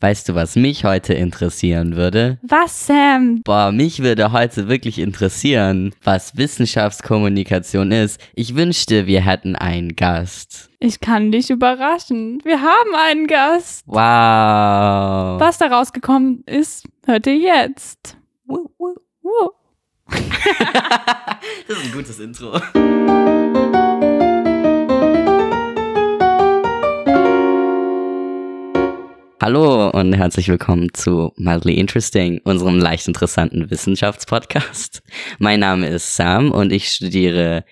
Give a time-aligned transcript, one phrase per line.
[0.00, 2.38] Weißt du, was mich heute interessieren würde?
[2.42, 3.42] Was, Sam?
[3.42, 8.20] Boah, mich würde heute wirklich interessieren, was Wissenschaftskommunikation ist.
[8.34, 10.70] Ich wünschte, wir hätten einen Gast.
[10.78, 12.40] Ich kann dich überraschen.
[12.44, 13.82] Wir haben einen Gast.
[13.86, 15.40] Wow.
[15.40, 18.16] Was da rausgekommen ist, hört ihr jetzt.
[21.68, 22.58] Das ist ein gutes Intro.
[29.40, 35.02] Hallo und herzlich willkommen zu Mildly Interesting, unserem leicht interessanten Wissenschaftspodcast.
[35.38, 37.64] Mein Name ist Sam und ich studiere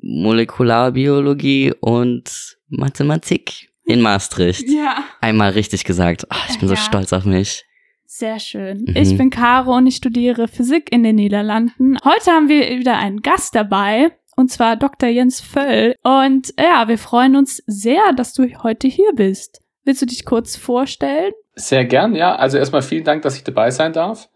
[0.00, 4.68] Molekularbiologie und Mathematik in Maastricht.
[4.68, 5.02] Ja.
[5.20, 6.24] Einmal richtig gesagt.
[6.32, 6.80] Oh, ich bin so Ja.
[6.80, 7.64] stolz auf mich.
[8.04, 8.84] Sehr schön.
[8.86, 8.96] Mhm.
[8.96, 11.98] Ich bin Caro und ich studiere Physik in den Niederlanden.
[12.04, 14.12] Heute haben wir wieder einen Gast dabei.
[14.36, 15.08] Und zwar Dr.
[15.08, 15.94] Jens Völl.
[16.04, 19.62] Und ja, wir freuen uns sehr, dass du heute hier bist.
[19.86, 21.32] Willst du dich kurz vorstellen?
[21.54, 22.34] Sehr gern, ja.
[22.34, 24.28] Also erstmal vielen Dank, dass ich dabei sein darf.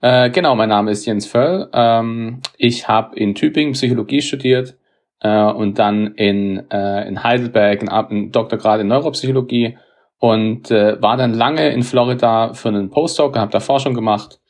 [0.00, 1.70] Äh, genau, mein Name ist Jens Völl.
[1.72, 4.76] Ähm, ich habe in Tübingen Psychologie studiert
[5.20, 9.78] äh, und dann in, äh, in Heidelberg einen, Doktorgrad in Neuropsychologie
[10.18, 14.40] und äh, war dann lange in Florida für einen Postdoc und habe da Forschung gemacht.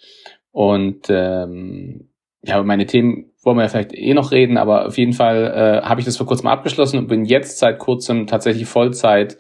[0.52, 2.08] Und ähm,
[2.40, 5.86] ja, meine Themen wollen wir ja vielleicht eh noch reden, aber auf jeden Fall äh,
[5.86, 9.36] habe ich das vor kurzem abgeschlossen und bin jetzt seit kurzem tatsächlich Vollzeit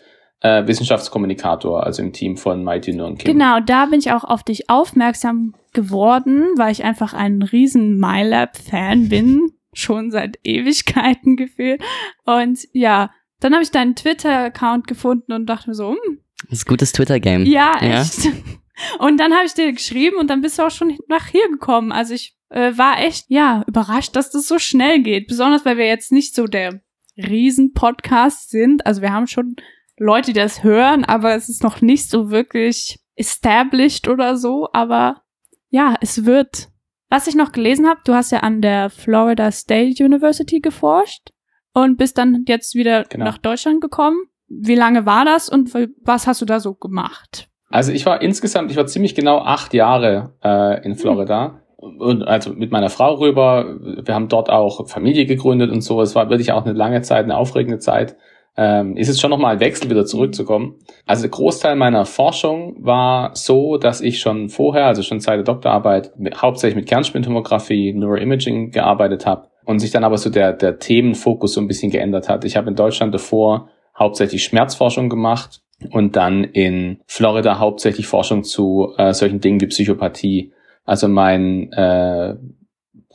[0.46, 3.16] äh, Wissenschaftskommunikator, also im Team von Mighty Kim.
[3.16, 9.08] Genau, da bin ich auch auf dich aufmerksam geworden, weil ich einfach ein riesen MyLab-Fan
[9.08, 9.50] bin.
[9.72, 11.82] Schon seit Ewigkeiten gefühlt.
[12.24, 16.66] Und ja, dann habe ich deinen Twitter-Account gefunden und dachte mir so, hm, Das ist
[16.66, 17.44] ein gutes Twitter-Game.
[17.44, 18.28] Ja, echt.
[18.98, 21.92] Und dann habe ich dir geschrieben und dann bist du auch schon nach hier gekommen.
[21.92, 25.28] Also ich äh, war echt, ja, überrascht, dass das so schnell geht.
[25.28, 26.82] Besonders, weil wir jetzt nicht so der
[27.16, 28.84] Riesen-Podcast sind.
[28.84, 29.56] Also wir haben schon
[29.98, 34.68] Leute, die das hören, aber es ist noch nicht so wirklich established oder so.
[34.72, 35.22] Aber
[35.70, 36.68] ja, es wird.
[37.08, 41.30] Was ich noch gelesen habe, du hast ja an der Florida State University geforscht
[41.72, 43.24] und bist dann jetzt wieder Genau.
[43.26, 44.16] nach Deutschland gekommen.
[44.48, 45.72] Wie lange war das und
[46.02, 47.48] was hast du da so gemacht?
[47.68, 51.62] Also ich war insgesamt, ich war ziemlich genau acht Jahre äh, in Florida.
[51.76, 53.76] Und also mit meiner Frau rüber.
[54.04, 56.00] Wir haben dort auch Familie gegründet und so.
[56.00, 58.16] Es war wirklich auch eine lange Zeit, eine aufregende Zeit.
[58.56, 60.76] Ähm, ist es schon nochmal ein Wechsel, wieder zurückzukommen.
[61.04, 65.44] Also der Großteil meiner Forschung war so, dass ich schon vorher, also schon seit der
[65.44, 70.78] Doktorarbeit, mit, hauptsächlich mit Kernspintomographie, Neuroimaging gearbeitet habe und sich dann aber so der, der
[70.78, 72.44] Themenfokus so ein bisschen geändert hat.
[72.44, 73.68] Ich habe in Deutschland davor
[73.98, 80.52] hauptsächlich Schmerzforschung gemacht und dann in Florida hauptsächlich Forschung zu äh, solchen Dingen wie Psychopathie.
[80.84, 82.36] Also mein äh,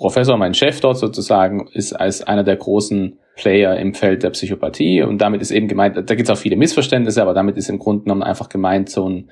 [0.02, 5.04] Professor, mein Chef dort sozusagen, ist als einer der großen Player im Feld der Psychopathie
[5.04, 7.78] und damit ist eben gemeint, da gibt es auch viele Missverständnisse, aber damit ist im
[7.78, 9.30] Grunde genommen einfach gemeint so ein,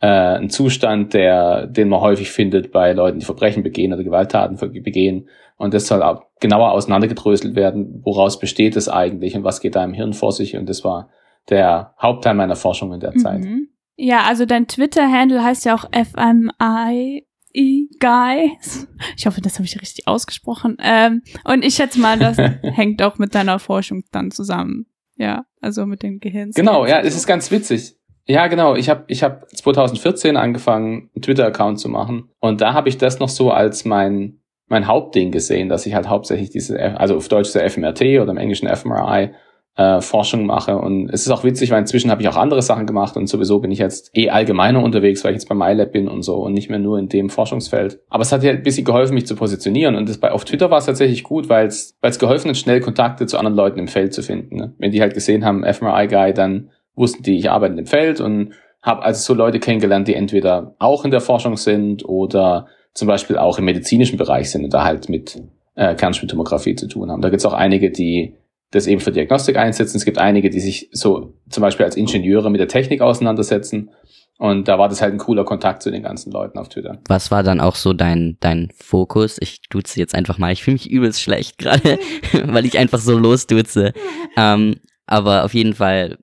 [0.00, 4.56] äh, ein Zustand, der, den man häufig findet bei Leuten, die Verbrechen begehen oder Gewalttaten
[4.82, 9.74] begehen und das soll auch genauer auseinandergedröselt werden, woraus besteht es eigentlich und was geht
[9.74, 11.10] da im Hirn vor sich und das war
[11.50, 13.40] der Hauptteil meiner Forschung in der Zeit.
[13.40, 13.70] Mhm.
[13.96, 17.26] Ja, also dein Twitter-Handle heißt ja auch FMI.
[17.54, 18.88] Guys.
[19.16, 20.76] Ich hoffe, das habe ich richtig ausgesprochen.
[20.82, 24.86] Ähm, und ich schätze mal, das hängt auch mit deiner Forschung dann zusammen.
[25.16, 26.50] Ja, also mit dem Gehirn.
[26.54, 27.96] Genau, ja, es ist ganz witzig.
[28.26, 28.76] Ja, genau.
[28.76, 32.30] Ich habe ich hab 2014 angefangen, einen Twitter-Account zu machen.
[32.40, 36.08] Und da habe ich das noch so als mein, mein Hauptding gesehen, dass ich halt
[36.08, 39.32] hauptsächlich diese, also auf Deutsch der FMRT oder im Englischen fMRI,
[39.76, 40.76] äh, Forschung mache.
[40.76, 43.60] Und es ist auch witzig, weil inzwischen habe ich auch andere Sachen gemacht und sowieso
[43.60, 46.52] bin ich jetzt eh allgemeiner unterwegs, weil ich jetzt bei MyLab bin und so und
[46.52, 48.00] nicht mehr nur in dem Forschungsfeld.
[48.08, 49.96] Aber es hat ja ein bisschen geholfen, mich zu positionieren.
[49.96, 53.26] Und das bei, auf Twitter war es tatsächlich gut, weil es geholfen hat, schnell Kontakte
[53.26, 54.56] zu anderen Leuten im Feld zu finden.
[54.56, 54.74] Ne?
[54.78, 59.02] Wenn die halt gesehen haben, fMRI-Guy, dann wussten die, ich arbeite dem Feld und habe
[59.02, 63.58] also so Leute kennengelernt, die entweder auch in der Forschung sind oder zum Beispiel auch
[63.58, 65.40] im medizinischen Bereich sind und da halt mit
[65.76, 67.22] äh, Kernspintomographie zu tun haben.
[67.22, 68.34] Da gibt es auch einige, die
[68.72, 69.98] das eben für Diagnostik einsetzen.
[69.98, 73.90] Es gibt einige, die sich so zum Beispiel als Ingenieure mit der Technik auseinandersetzen.
[74.38, 76.98] Und da war das halt ein cooler Kontakt zu den ganzen Leuten auf Twitter.
[77.06, 79.36] Was war dann auch so dein, dein Fokus?
[79.40, 80.52] Ich duze jetzt einfach mal.
[80.52, 81.98] Ich fühle mich übelst schlecht gerade,
[82.46, 83.92] weil ich einfach so losduze.
[84.36, 84.76] Ähm,
[85.06, 86.18] aber auf jeden Fall,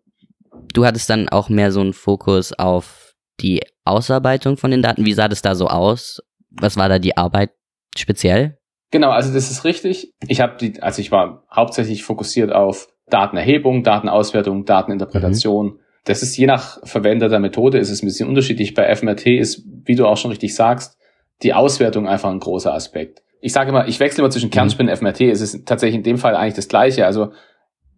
[0.74, 5.06] du hattest dann auch mehr so einen Fokus auf die Ausarbeitung von den Daten.
[5.06, 6.20] Wie sah das da so aus?
[6.50, 7.52] Was war da die Arbeit
[7.96, 8.59] speziell?
[8.92, 10.14] Genau, also das ist richtig.
[10.28, 15.80] Ich habe die, also ich war hauptsächlich fokussiert auf Datenerhebung, Datenauswertung, Dateninterpretation.
[16.06, 18.74] Das ist je nach Verwender der Methode ist es ein bisschen unterschiedlich.
[18.74, 20.98] Bei FMRT ist, wie du auch schon richtig sagst,
[21.44, 23.22] die Auswertung einfach ein großer Aspekt.
[23.42, 25.22] Ich sage immer, ich wechsle immer zwischen Kernspin und FMRT.
[25.22, 27.06] Es ist tatsächlich in dem Fall eigentlich das Gleiche.
[27.06, 27.32] Also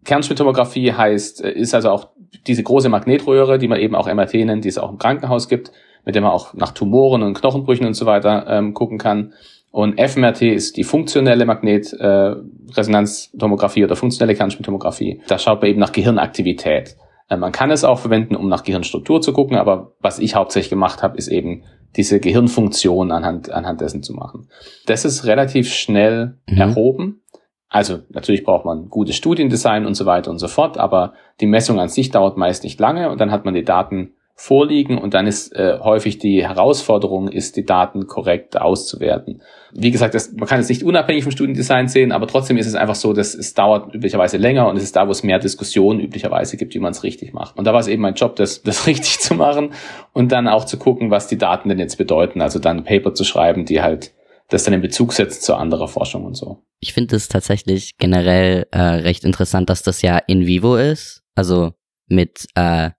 [0.04, 2.08] Kernspintomographie heißt, äh, ist also auch
[2.46, 5.72] diese große Magnetröhre, die man eben auch MRT nennt, die es auch im Krankenhaus gibt,
[6.04, 9.34] mit der man auch nach Tumoren und Knochenbrüchen und so weiter ähm, gucken kann.
[9.72, 15.22] Und FMRT ist die funktionelle Magnetresonanztomographie oder funktionelle Kernspintomographie.
[15.26, 16.98] Da schaut man eben nach Gehirnaktivität.
[17.28, 20.68] Äh, man kann es auch verwenden, um nach Gehirnstruktur zu gucken, aber was ich hauptsächlich
[20.68, 21.62] gemacht habe, ist eben
[21.96, 24.50] diese Gehirnfunktion anhand, anhand dessen zu machen.
[24.86, 26.58] Das ist relativ schnell mhm.
[26.58, 27.22] erhoben.
[27.70, 31.80] Also natürlich braucht man gutes Studiendesign und so weiter und so fort, aber die Messung
[31.80, 35.26] an sich dauert meist nicht lange und dann hat man die Daten vorliegen und dann
[35.26, 39.42] ist äh, häufig die Herausforderung, ist die Daten korrekt auszuwerten.
[39.72, 42.74] Wie gesagt, das, man kann es nicht unabhängig vom Studiendesign sehen, aber trotzdem ist es
[42.74, 46.00] einfach so, dass es dauert üblicherweise länger und es ist da, wo es mehr Diskussionen
[46.00, 47.56] üblicherweise gibt, wie man es richtig macht.
[47.56, 49.72] Und da war es eben mein Job, das, das richtig zu machen
[50.12, 52.40] und dann auch zu gucken, was die Daten denn jetzt bedeuten.
[52.40, 54.12] Also dann Paper zu schreiben, die halt
[54.48, 56.62] das dann in Bezug setzt zu anderer Forschung und so.
[56.80, 61.72] Ich finde es tatsächlich generell äh, recht interessant, dass das ja in vivo ist, also
[62.08, 62.90] mit äh,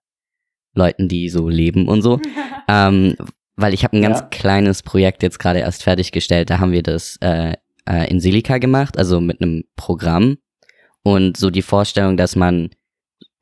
[0.74, 2.20] Leuten, die so leben und so.
[2.68, 3.16] ähm,
[3.56, 4.26] weil ich habe ein ganz ja.
[4.26, 6.50] kleines Projekt jetzt gerade erst fertiggestellt.
[6.50, 7.54] Da haben wir das äh,
[7.88, 10.38] äh, in Silica gemacht, also mit einem Programm.
[11.02, 12.70] Und so die Vorstellung, dass man,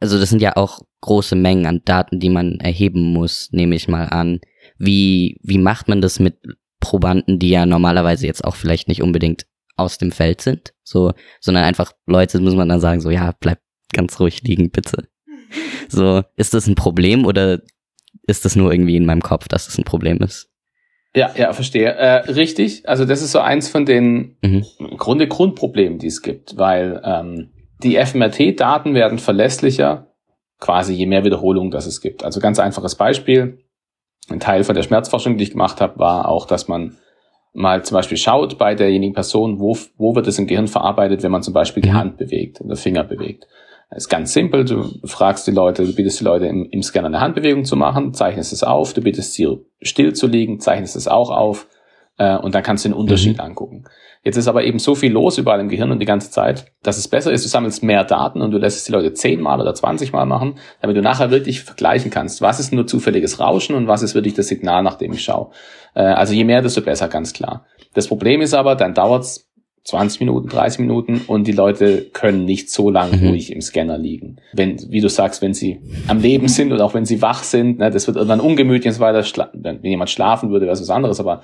[0.01, 3.89] also das sind ja auch große Mengen an Daten, die man erheben muss, nehme ich
[3.89, 4.41] mal an.
[4.79, 6.37] Wie, wie macht man das mit
[6.81, 9.47] Probanden, die ja normalerweise jetzt auch vielleicht nicht unbedingt
[9.77, 13.61] aus dem Feld sind, so, sondern einfach Leute, muss man dann sagen, so, ja, bleib
[13.93, 15.09] ganz ruhig liegen, bitte.
[15.89, 17.61] So, ist das ein Problem oder
[18.27, 20.49] ist das nur irgendwie in meinem Kopf, dass es das ein Problem ist?
[21.15, 21.93] Ja, ja, verstehe.
[21.93, 22.89] Äh, richtig.
[22.89, 24.65] Also das ist so eins von den mhm.
[24.97, 27.51] Grunde Grundproblemen, die es gibt, weil ähm,
[27.83, 30.07] die FMRT-Daten werden verlässlicher,
[30.59, 32.25] quasi je mehr Wiederholungen das es gibt.
[32.25, 33.59] Also ganz einfaches Beispiel.
[34.31, 36.97] Ein Teil von der Schmerzforschung, die ich gemacht habe, war auch, dass man
[37.53, 41.33] mal zum Beispiel schaut bei derjenigen Person, wo, wo wird es im Gehirn verarbeitet, wenn
[41.33, 41.95] man zum Beispiel die mhm.
[41.95, 43.47] Hand bewegt oder Finger bewegt.
[43.95, 44.65] Das ist ganz simpel.
[44.65, 48.15] Du fragst die Leute, du bittest die Leute im, im Scanner eine Handbewegung zu machen,
[48.15, 51.67] zeichnest es auf, du bittest sie still zu liegen, zeichnest es auch auf
[52.17, 53.45] äh, und dann kannst du den Unterschied mhm.
[53.45, 53.85] angucken.
[54.25, 56.97] Jetzt ist aber eben so viel los überall im Gehirn und die ganze Zeit, dass
[56.97, 59.75] es besser ist, du sammelst mehr Daten und du lässt es die Leute zehnmal oder
[59.75, 64.03] zwanzigmal machen, damit du nachher wirklich vergleichen kannst, was ist nur zufälliges Rauschen und was
[64.03, 65.51] ist wirklich das Signal, nach dem ich schaue.
[65.95, 67.67] Äh, also je mehr, desto besser, ganz klar.
[67.93, 69.52] Das Problem ist aber, dann dauert's
[69.85, 73.29] 20 Minuten, 30 Minuten und die Leute können nicht so lange mhm.
[73.29, 74.37] ruhig im Scanner liegen.
[74.53, 77.79] Wenn, wie du sagst, wenn sie am Leben sind und auch wenn sie wach sind,
[77.79, 79.25] ne, das wird irgendwann ungemütlich und so weiter.
[79.55, 81.43] Wenn jemand schlafen würde, wäre es was anderes, aber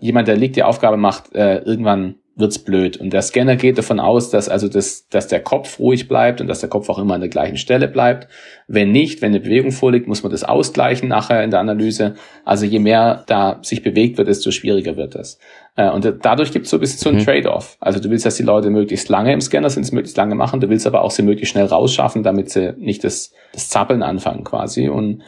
[0.00, 2.96] jemand, der liegt, die Aufgabe macht, äh, irgendwann wird's blöd.
[2.96, 6.48] Und der Scanner geht davon aus, dass also das, dass der Kopf ruhig bleibt und
[6.48, 8.28] dass der Kopf auch immer an der gleichen Stelle bleibt.
[8.66, 12.14] Wenn nicht, wenn eine Bewegung vorliegt, muss man das ausgleichen nachher in der Analyse.
[12.44, 15.38] Also je mehr da sich bewegt wird, desto schwieriger wird es.
[15.76, 17.24] Äh, und dadurch gibt es so ein bisschen so ein mhm.
[17.24, 17.76] Trade-off.
[17.80, 20.60] Also du willst, dass die Leute möglichst lange im Scanner sind, es möglichst lange machen,
[20.60, 24.44] du willst aber auch sie möglichst schnell rausschaffen, damit sie nicht das, das Zappeln anfangen
[24.44, 24.88] quasi.
[24.88, 25.22] Und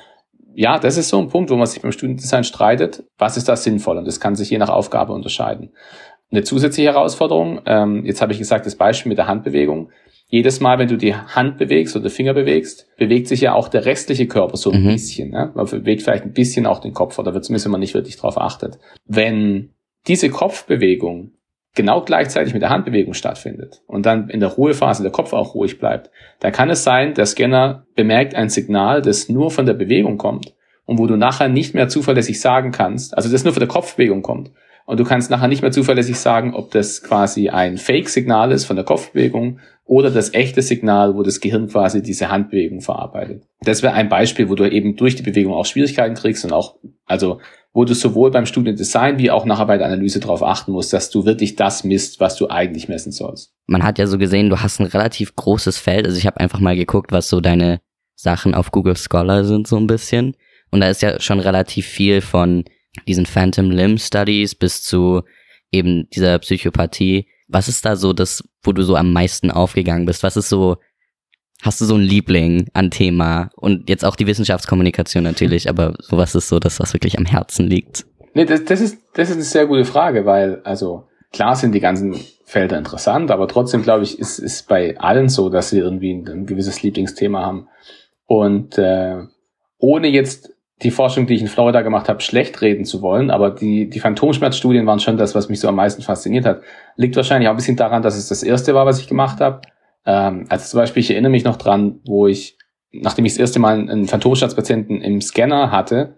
[0.54, 3.04] ja, das ist so ein Punkt, wo man sich beim Studiendesign streitet.
[3.18, 3.98] Was ist da sinnvoll?
[3.98, 5.72] Und das kann sich je nach Aufgabe unterscheiden.
[6.30, 9.90] Eine zusätzliche Herausforderung, ähm, jetzt habe ich gesagt, das Beispiel mit der Handbewegung.
[10.28, 13.84] Jedes Mal, wenn du die Hand bewegst oder Finger bewegst, bewegt sich ja auch der
[13.84, 14.88] restliche Körper so ein mhm.
[14.88, 15.30] bisschen.
[15.30, 15.52] Ne?
[15.54, 18.16] Man bewegt vielleicht ein bisschen auch den Kopf, oder wird zumindest, wenn man nicht wirklich
[18.16, 18.78] drauf achtet.
[19.04, 19.75] Wenn
[20.06, 21.32] diese Kopfbewegung
[21.74, 25.78] genau gleichzeitig mit der Handbewegung stattfindet und dann in der Ruhephase der Kopf auch ruhig
[25.78, 26.10] bleibt,
[26.40, 30.54] dann kann es sein, der Scanner bemerkt ein Signal, das nur von der Bewegung kommt
[30.86, 34.22] und wo du nachher nicht mehr zuverlässig sagen kannst, also das nur von der Kopfbewegung
[34.22, 34.50] kommt
[34.86, 38.76] und du kannst nachher nicht mehr zuverlässig sagen, ob das quasi ein Fake-Signal ist von
[38.76, 43.44] der Kopfbewegung oder das echte Signal, wo das Gehirn quasi diese Handbewegung verarbeitet.
[43.60, 46.76] Das wäre ein Beispiel, wo du eben durch die Bewegung auch Schwierigkeiten kriegst und auch,
[47.04, 47.40] also
[47.76, 51.10] wo du sowohl beim Studiendesign wie auch nachher bei der Analyse darauf achten musst, dass
[51.10, 53.52] du wirklich das misst, was du eigentlich messen sollst.
[53.66, 56.06] Man hat ja so gesehen, du hast ein relativ großes Feld.
[56.06, 57.82] Also ich habe einfach mal geguckt, was so deine
[58.14, 60.38] Sachen auf Google Scholar sind so ein bisschen.
[60.70, 62.64] Und da ist ja schon relativ viel von
[63.06, 65.20] diesen Phantom Limb Studies bis zu
[65.70, 67.28] eben dieser Psychopathie.
[67.46, 70.22] Was ist da so das, wo du so am meisten aufgegangen bist?
[70.22, 70.78] Was ist so,
[71.62, 73.50] hast du so ein Liebling an Thema?
[73.56, 77.66] Und jetzt auch die Wissenschaftskommunikation natürlich, aber was ist so das, was wirklich am Herzen
[77.66, 78.06] liegt?
[78.34, 81.80] Nee, das, das ist, das ist eine sehr gute Frage, weil, also, klar sind die
[81.80, 86.12] ganzen Felder interessant, aber trotzdem, glaube ich, ist, ist bei allen so, dass sie irgendwie
[86.12, 87.68] ein, ein gewisses Lieblingsthema haben.
[88.26, 89.22] Und äh,
[89.78, 93.50] ohne jetzt die Forschung, die ich in Florida gemacht habe, schlecht reden zu wollen, aber
[93.50, 96.60] die, die Phantomschmerzstudien waren schon das, was mich so am meisten fasziniert hat.
[96.96, 99.62] Liegt wahrscheinlich auch ein bisschen daran, dass es das erste war, was ich gemacht habe.
[100.06, 102.56] Ähm, also zum Beispiel, ich erinnere mich noch dran, wo ich,
[102.92, 106.16] nachdem ich das erste Mal einen Phantomschmerzpatienten im Scanner hatte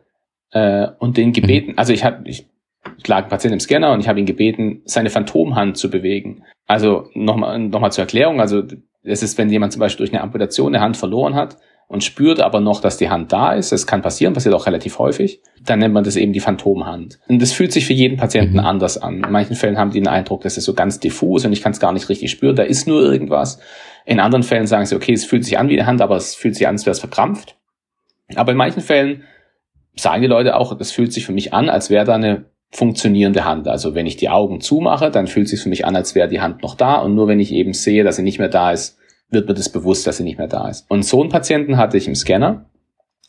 [0.53, 2.47] äh, und den gebeten, also ich hatte, ich,
[3.07, 6.45] lag ein Patient im Scanner und ich habe ihn gebeten, seine Phantomhand zu bewegen.
[6.67, 8.63] Also nochmal noch mal zur Erklärung, also
[9.03, 11.57] Das ist, wenn jemand zum Beispiel durch eine Amputation eine Hand verloren hat
[11.89, 13.73] und spürt aber noch, dass die Hand da ist.
[13.73, 15.41] Das kann passieren, passiert auch relativ häufig.
[15.65, 17.19] Dann nennt man das eben die Phantomhand.
[17.29, 18.67] Und das fühlt sich für jeden Patienten mhm.
[18.67, 19.25] anders an.
[19.25, 21.73] In manchen Fällen haben die den Eindruck, das ist so ganz diffus und ich kann
[21.73, 22.57] es gar nicht richtig spüren.
[22.57, 23.59] Da ist nur irgendwas.
[24.05, 26.35] In anderen Fällen sagen sie, okay, es fühlt sich an wie eine Hand, aber es
[26.35, 27.57] fühlt sich an, als wäre es verkrampft.
[28.35, 29.25] Aber in manchen Fällen
[29.97, 33.47] sagen die Leute auch, das fühlt sich für mich an, als wäre da eine funktionierende
[33.47, 33.67] Hand.
[33.67, 36.29] Also wenn ich die Augen zumache, dann fühlt es sich für mich an, als wäre
[36.29, 36.97] die Hand noch da.
[36.97, 38.98] Und nur wenn ich eben sehe, dass sie nicht mehr da ist,
[39.31, 40.91] wird mir das bewusst, dass sie nicht mehr da ist.
[40.91, 42.67] Und so einen Patienten hatte ich im Scanner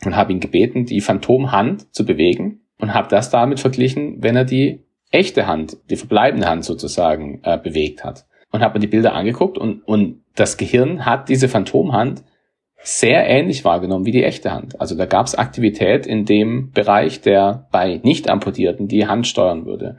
[0.06, 4.46] und habe ihn gebeten, die Phantomhand zu bewegen und habe das damit verglichen, wenn er
[4.46, 8.26] die echte Hand, die verbleibende Hand sozusagen äh, bewegt hat.
[8.52, 12.24] Und habe mir die Bilder angeguckt und, und das Gehirn hat diese Phantomhand
[12.82, 14.80] sehr ähnlich wahrgenommen wie die echte Hand.
[14.80, 19.66] Also da gab es Aktivität in dem Bereich, der bei nicht amputierten die Hand steuern
[19.66, 19.98] würde.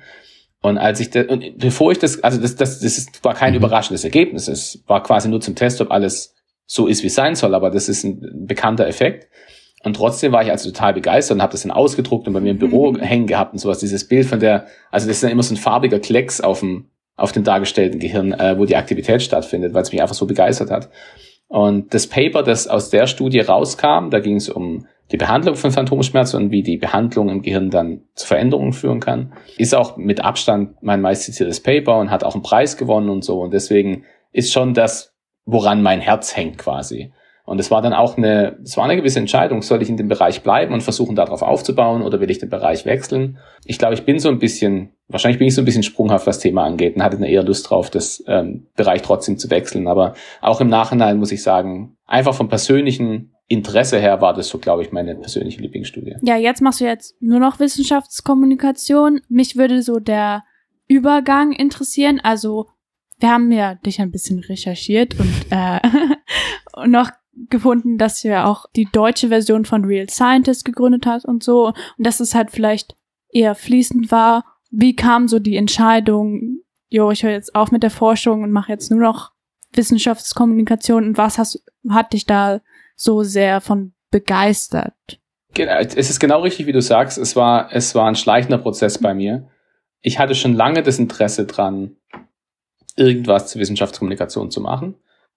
[0.62, 3.52] Und als ich das, und bevor ich das, also das, das, das ist, war kein
[3.52, 3.58] mhm.
[3.58, 4.48] überraschendes Ergebnis.
[4.48, 6.34] Es war quasi nur zum Test, ob alles
[6.66, 9.28] so ist, wie es sein soll, aber das ist ein bekannter Effekt.
[9.82, 12.50] Und trotzdem war ich also total begeistert und habe das dann ausgedruckt und bei mir
[12.50, 13.00] im Büro mhm.
[13.00, 13.78] hängen gehabt und sowas.
[13.78, 16.90] Dieses Bild von der, also das ist dann immer so ein farbiger Klecks auf dem,
[17.16, 20.70] auf dem dargestellten Gehirn, äh, wo die Aktivität stattfindet, weil es mich einfach so begeistert
[20.70, 20.90] hat.
[21.48, 25.72] Und das Paper, das aus der Studie rauskam, da ging es um die Behandlung von
[25.72, 30.22] Phantomschmerzen und wie die Behandlung im Gehirn dann zu Veränderungen führen kann, ist auch mit
[30.22, 33.40] Abstand mein meist zitiertes Paper und hat auch einen Preis gewonnen und so.
[33.40, 35.14] Und deswegen ist schon das,
[35.44, 37.12] woran mein Herz hängt quasi.
[37.44, 40.06] Und es war dann auch eine, es war eine gewisse Entscheidung, soll ich in dem
[40.06, 43.38] Bereich bleiben und versuchen darauf aufzubauen oder will ich den Bereich wechseln?
[43.64, 46.38] Ich glaube, ich bin so ein bisschen, wahrscheinlich bin ich so ein bisschen sprunghaft, was
[46.38, 49.88] Thema angeht und hatte eine eher Lust drauf, das ähm, Bereich trotzdem zu wechseln.
[49.88, 54.58] Aber auch im Nachhinein muss ich sagen, einfach vom persönlichen Interesse her war das so,
[54.58, 56.14] glaube ich, meine persönliche Lieblingsstudie.
[56.22, 59.22] Ja, jetzt machst du jetzt nur noch Wissenschaftskommunikation.
[59.28, 60.44] Mich würde so der
[60.86, 62.20] Übergang interessieren.
[62.22, 62.68] Also
[63.18, 65.80] wir haben ja dich ein bisschen recherchiert und, äh,
[66.86, 67.10] noch
[67.48, 71.66] gefunden, dass du ja auch die deutsche Version von Real Scientist gegründet hast und so.
[71.66, 72.94] Und dass es halt vielleicht
[73.30, 74.44] eher fließend war.
[74.70, 78.70] Wie kam so die Entscheidung, jo, ich höre jetzt auf mit der Forschung und mache
[78.70, 79.32] jetzt nur noch
[79.72, 82.60] Wissenschaftskommunikation und was hast, hat dich da
[83.00, 84.92] so sehr von begeistert?
[85.54, 87.18] Genau, es ist genau richtig, wie du sagst.
[87.18, 89.48] Es war, es war ein schleichender Prozess bei mir.
[90.02, 91.96] Ich hatte schon lange das Interesse dran,
[92.96, 94.96] irgendwas zur Wissenschaftskommunikation zu machen.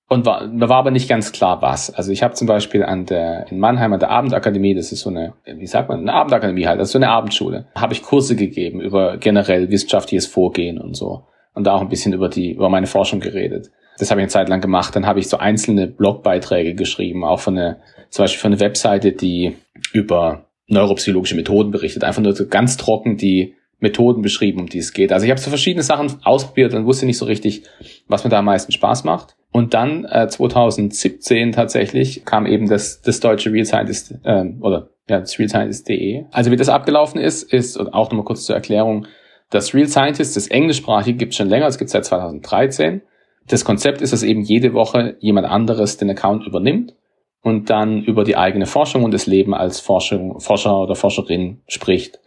[0.10, 1.90] Und war, war aber nicht ganz klar, was.
[1.90, 5.10] Also ich habe zum Beispiel an der, in Mannheim an der Abendakademie, das ist so
[5.10, 8.36] eine, wie sagt man, eine Abendakademie halt, das ist so eine Abendschule, habe ich Kurse
[8.36, 11.26] gegeben über generell wissenschaftliches Vorgehen und so.
[11.54, 13.72] Und da auch ein bisschen über die, über meine Forschung geredet.
[13.98, 14.96] Das habe ich eine Zeit lang gemacht.
[14.96, 17.78] Dann habe ich so einzelne Blogbeiträge geschrieben, auch von eine,
[18.10, 19.56] zum Beispiel für eine Webseite, die
[19.92, 22.04] über neuropsychologische Methoden berichtet.
[22.04, 25.12] Einfach nur so ganz trocken die Methoden beschrieben, um die es geht.
[25.12, 27.64] Also ich habe so verschiedene Sachen ausprobiert und wusste nicht so richtig,
[28.08, 29.36] was mir da am meisten Spaß macht.
[29.52, 35.20] Und dann äh, 2017 tatsächlich kam eben das, das deutsche Real Scientist äh, oder ja,
[35.20, 36.26] das Real Scientist.de.
[36.32, 39.06] Also wie das abgelaufen ist, ist, und auch nochmal kurz zur Erklärung,
[39.50, 43.02] das Real Scientist, das englischsprachige, gibt es schon länger, es gibt seit 2013.
[43.48, 46.96] Das Konzept ist, dass eben jede Woche jemand anderes den Account übernimmt
[47.42, 52.20] und dann über die eigene Forschung und das Leben als Forschung, Forscher oder Forscherin spricht.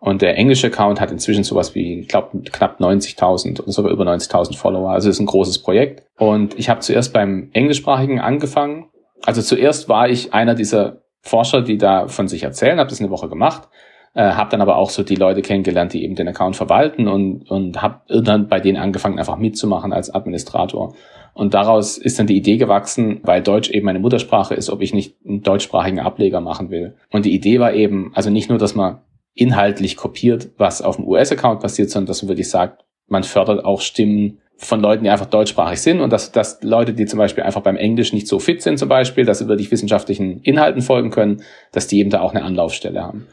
[0.00, 4.04] Und der englische Account hat inzwischen sowas wie, ich glaube, knapp 90.000 oder sogar über
[4.04, 4.90] 90.000 Follower.
[4.90, 6.02] Also ist ein großes Projekt.
[6.18, 8.90] Und ich habe zuerst beim englischsprachigen angefangen.
[9.22, 13.08] Also zuerst war ich einer dieser Forscher, die da von sich erzählen, habe das eine
[13.08, 13.68] Woche gemacht,
[14.14, 17.50] äh, habe dann aber auch so die Leute kennengelernt, die eben den Account verwalten und,
[17.50, 20.94] und habe dann bei denen angefangen, einfach mitzumachen als Administrator.
[21.34, 24.94] Und daraus ist dann die Idee gewachsen, weil Deutsch eben meine Muttersprache ist, ob ich
[24.94, 26.94] nicht einen deutschsprachigen Ableger machen will.
[27.10, 29.00] Und die Idee war eben, also nicht nur, dass man
[29.34, 33.80] inhaltlich kopiert, was auf dem US-Account passiert, sondern dass man wirklich sagt, man fördert auch
[33.80, 37.62] Stimmen von Leuten, die einfach deutschsprachig sind und dass, dass Leute, die zum Beispiel einfach
[37.62, 41.42] beim Englisch nicht so fit sind zum Beispiel, dass sie wirklich wissenschaftlichen Inhalten folgen können,
[41.72, 43.26] dass die eben da auch eine Anlaufstelle haben.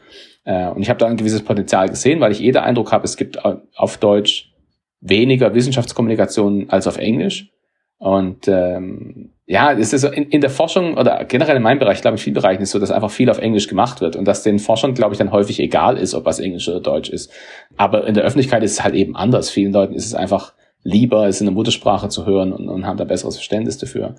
[0.44, 3.04] Äh, und ich habe da ein gewisses Potenzial gesehen, weil ich eh den Eindruck habe,
[3.04, 4.52] es gibt auf Deutsch
[5.00, 7.50] weniger Wissenschaftskommunikation als auf Englisch.
[7.98, 12.16] Und ähm, ja, es ist in, in der Forschung oder generell in meinem Bereich, glaube
[12.16, 14.42] ich, in vielen Bereichen ist so, dass einfach viel auf Englisch gemacht wird und dass
[14.42, 17.30] den Forschern, glaube ich, dann häufig egal ist, ob was Englisch oder Deutsch ist.
[17.76, 19.50] Aber in der Öffentlichkeit ist es halt eben anders.
[19.50, 22.96] Vielen Leuten ist es einfach lieber, es in der Muttersprache zu hören und, und haben
[22.96, 24.16] da besseres Verständnis dafür.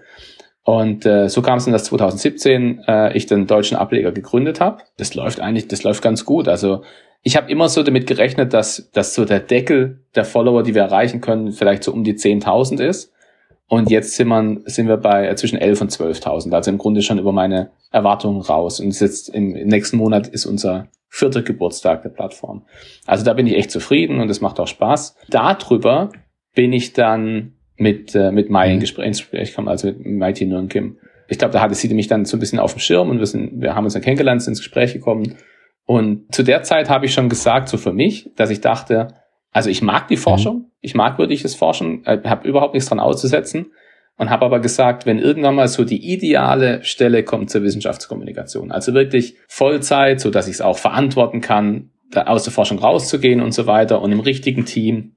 [0.63, 4.81] Und äh, so kam es dann, dass 2017 äh, ich den deutschen Ableger gegründet habe.
[4.97, 6.47] Das läuft eigentlich, das läuft ganz gut.
[6.47, 6.83] Also
[7.21, 10.83] ich habe immer so damit gerechnet, dass, dass so der Deckel der Follower, die wir
[10.83, 13.11] erreichen können, vielleicht so um die 10.000 ist.
[13.67, 16.53] Und jetzt sind wir, sind wir bei äh, zwischen 11 und 12.000.
[16.53, 18.79] Also im Grunde schon über meine Erwartungen raus.
[18.79, 22.65] Und jetzt im, im nächsten Monat ist unser vierter Geburtstag der Plattform.
[23.05, 25.15] Also da bin ich echt zufrieden und es macht auch Spaß.
[25.29, 26.09] Darüber
[26.55, 30.57] bin ich dann mit, äh, mit Mai Gespräch, ins Gespräch kam, also mit Mai Tino
[30.57, 30.97] und Kim.
[31.27, 33.25] Ich glaube, da hatte sie mich dann so ein bisschen auf dem Schirm und wir,
[33.25, 35.35] sind, wir haben uns dann kennengelernt, sind ins Gespräch gekommen.
[35.85, 39.15] Und zu der Zeit habe ich schon gesagt, so für mich, dass ich dachte,
[39.51, 40.71] also ich mag die Forschung, mhm.
[40.81, 43.67] ich mag wirkliches Forschen, äh, habe überhaupt nichts dran auszusetzen
[44.17, 48.93] und habe aber gesagt, wenn irgendwann mal so die ideale Stelle kommt zur Wissenschaftskommunikation, also
[48.93, 53.53] wirklich Vollzeit, so dass ich es auch verantworten kann, da aus der Forschung rauszugehen und
[53.53, 55.15] so weiter und im richtigen Team,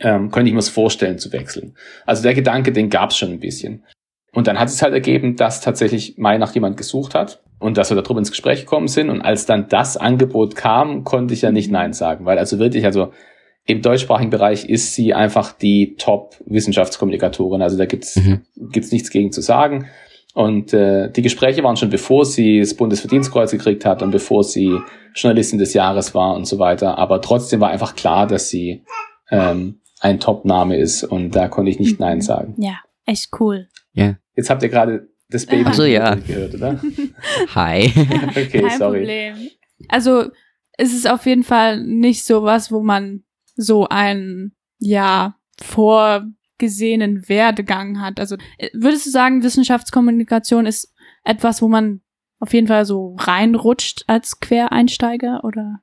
[0.00, 1.76] ähm, könnte ich mir das vorstellen zu wechseln.
[2.06, 3.84] Also der Gedanke, den gab es schon ein bisschen.
[4.32, 7.90] Und dann hat es halt ergeben, dass tatsächlich Mai nach jemand gesucht hat und dass
[7.90, 9.08] wir darüber ins Gespräch gekommen sind.
[9.08, 12.84] Und als dann das Angebot kam, konnte ich ja nicht Nein sagen, weil also wirklich,
[12.84, 13.12] also
[13.66, 17.62] im deutschsprachigen Bereich ist sie einfach die Top-Wissenschaftskommunikatorin.
[17.62, 18.42] Also da gibt's mhm.
[18.56, 19.86] gibt's nichts gegen zu sagen.
[20.34, 24.76] Und äh, die Gespräche waren schon bevor sie das Bundesverdienstkreuz gekriegt hat und bevor sie
[25.14, 26.98] Journalistin des Jahres war und so weiter.
[26.98, 28.82] Aber trotzdem war einfach klar, dass sie
[29.30, 32.54] ähm, ein Top-Name ist und da konnte ich nicht Nein sagen.
[32.58, 33.68] Ja, echt cool.
[33.94, 34.16] Ja.
[34.36, 36.14] Jetzt habt ihr gerade das Baby so, ja.
[36.14, 36.80] gehört, oder?
[37.54, 37.86] Hi.
[38.28, 38.98] okay, Kein sorry.
[38.98, 39.36] Problem.
[39.88, 40.30] Also
[40.76, 43.24] es ist auf jeden Fall nicht so was, wo man
[43.56, 48.20] so einen, ja, vorgesehenen Werdegang hat.
[48.20, 50.92] Also äh, würdest du sagen, Wissenschaftskommunikation ist
[51.24, 52.02] etwas, wo man
[52.40, 55.80] auf jeden Fall so reinrutscht als Quereinsteiger oder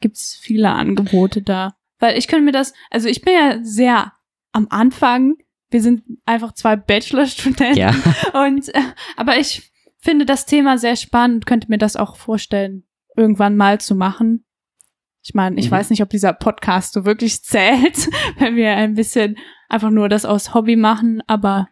[0.00, 1.76] gibt's viele Angebote da?
[1.98, 4.12] Weil ich könnte mir das, also ich bin ja sehr
[4.52, 5.36] am Anfang
[5.74, 7.76] wir sind einfach zwei Bachelorstudenten.
[7.76, 7.92] Ja.
[8.46, 8.80] Und, äh,
[9.16, 12.84] aber ich finde das Thema sehr spannend, könnte mir das auch vorstellen,
[13.16, 14.44] irgendwann mal zu machen.
[15.22, 15.72] Ich meine, ich mhm.
[15.72, 18.08] weiß nicht, ob dieser Podcast so wirklich zählt,
[18.38, 19.36] wenn wir ein bisschen
[19.68, 21.68] einfach nur das aus Hobby machen, aber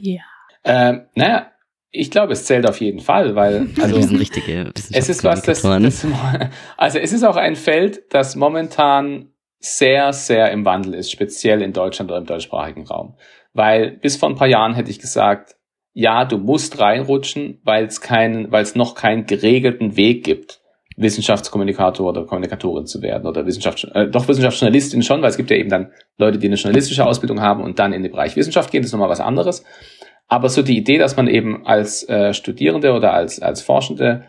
[0.00, 0.22] ja.
[0.64, 1.50] Ähm, naja,
[1.90, 5.42] ich glaube, es zählt auf jeden Fall, weil also wir sind richtige es ist was,
[5.42, 6.06] das, das
[6.78, 9.31] also es ist auch ein Feld, das momentan
[9.64, 13.14] sehr, sehr im Wandel ist, speziell in Deutschland oder im deutschsprachigen Raum.
[13.54, 15.56] Weil bis vor ein paar Jahren hätte ich gesagt,
[15.94, 20.60] ja, du musst reinrutschen, weil es keinen, weil es noch keinen geregelten Weg gibt,
[20.96, 25.56] Wissenschaftskommunikator oder Kommunikatorin zu werden oder Wissenschafts äh, doch Wissenschaftsjournalistin schon, weil es gibt ja
[25.56, 28.82] eben dann Leute, die eine journalistische Ausbildung haben und dann in den Bereich Wissenschaft gehen,
[28.82, 29.64] das ist nochmal was anderes.
[30.28, 34.24] Aber so die Idee, dass man eben als äh, Studierende oder als, als Forschende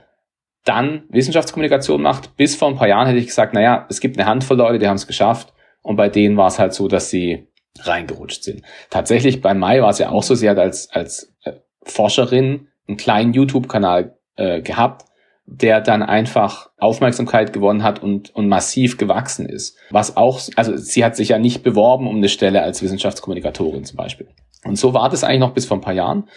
[0.64, 4.28] dann Wissenschaftskommunikation macht, bis vor ein paar Jahren hätte ich gesagt, naja, es gibt eine
[4.28, 7.48] Handvoll Leute, die haben es geschafft und bei denen war es halt so, dass sie
[7.80, 8.62] reingerutscht sind.
[8.90, 12.98] Tatsächlich bei Mai war es ja auch so, sie hat als, als äh, Forscherin einen
[12.98, 15.06] kleinen YouTube-Kanal äh, gehabt,
[15.46, 19.78] der dann einfach Aufmerksamkeit gewonnen hat und, und massiv gewachsen ist.
[19.90, 23.98] Was auch, also sie hat sich ja nicht beworben um eine Stelle als Wissenschaftskommunikatorin zum
[23.98, 24.28] Beispiel.
[24.64, 26.30] Und so war das eigentlich noch bis vor ein paar Jahren.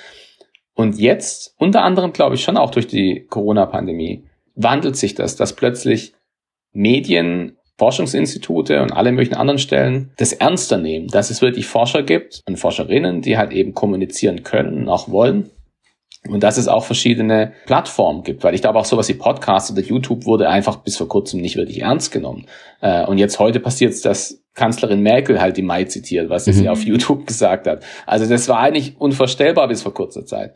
[0.77, 5.57] Und jetzt, unter anderem glaube ich schon auch durch die Corona-Pandemie, wandelt sich das, dass
[5.57, 6.13] plötzlich
[6.73, 12.43] Medien Forschungsinstitute und alle möglichen anderen Stellen das ernster nehmen, dass es wirklich Forscher gibt
[12.47, 15.51] und Forscherinnen, die halt eben kommunizieren können und auch wollen.
[16.29, 19.81] Und dass es auch verschiedene Plattformen gibt, weil ich glaube auch sowas wie Podcast oder
[19.81, 22.47] YouTube wurde einfach bis vor kurzem nicht wirklich ernst genommen.
[22.81, 26.63] Äh, und jetzt heute passiert es, dass Kanzlerin Merkel halt die Mai zitiert, was sie
[26.63, 26.69] mhm.
[26.69, 27.85] auf YouTube gesagt hat.
[28.07, 30.55] Also das war eigentlich unvorstellbar bis vor kurzer Zeit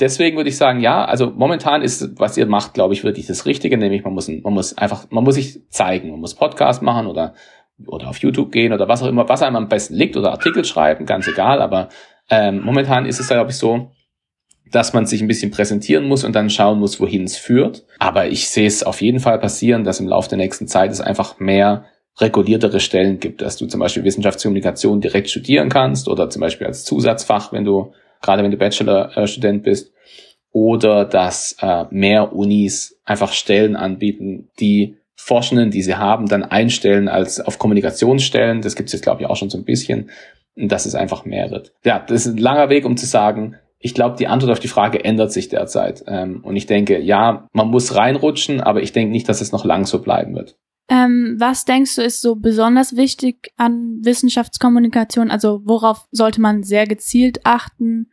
[0.00, 3.46] deswegen würde ich sagen, ja, also momentan ist, was ihr macht, glaube ich, wirklich das
[3.46, 7.06] Richtige, nämlich man muss, man muss einfach, man muss sich zeigen, man muss Podcast machen
[7.06, 7.34] oder,
[7.86, 10.64] oder auf YouTube gehen oder was auch immer, was einem am besten liegt oder Artikel
[10.64, 11.88] schreiben, ganz egal, aber
[12.30, 13.90] ähm, momentan ist es, glaube ich, so,
[14.70, 17.84] dass man sich ein bisschen präsentieren muss und dann schauen muss, wohin es führt.
[17.98, 21.00] Aber ich sehe es auf jeden Fall passieren, dass im Laufe der nächsten Zeit es
[21.00, 21.86] einfach mehr
[22.20, 26.84] reguliertere Stellen gibt, dass du zum Beispiel Wissenschaftskommunikation direkt studieren kannst oder zum Beispiel als
[26.84, 29.92] Zusatzfach, wenn du gerade wenn du Bachelor-Student bist,
[30.52, 37.08] oder dass äh, mehr Unis einfach Stellen anbieten, die Forschenden, die sie haben, dann einstellen
[37.08, 38.62] als auf Kommunikationsstellen.
[38.62, 40.10] Das gibt es jetzt, glaube ich, auch schon so ein bisschen,
[40.56, 41.72] dass es einfach mehr wird.
[41.84, 44.68] Ja, das ist ein langer Weg, um zu sagen, ich glaube, die Antwort auf die
[44.68, 46.04] Frage ändert sich derzeit.
[46.06, 49.64] Ähm, und ich denke, ja, man muss reinrutschen, aber ich denke nicht, dass es noch
[49.64, 50.56] lang so bleiben wird.
[50.90, 55.30] Ähm, was denkst du ist so besonders wichtig an Wissenschaftskommunikation?
[55.30, 58.10] Also worauf sollte man sehr gezielt achten?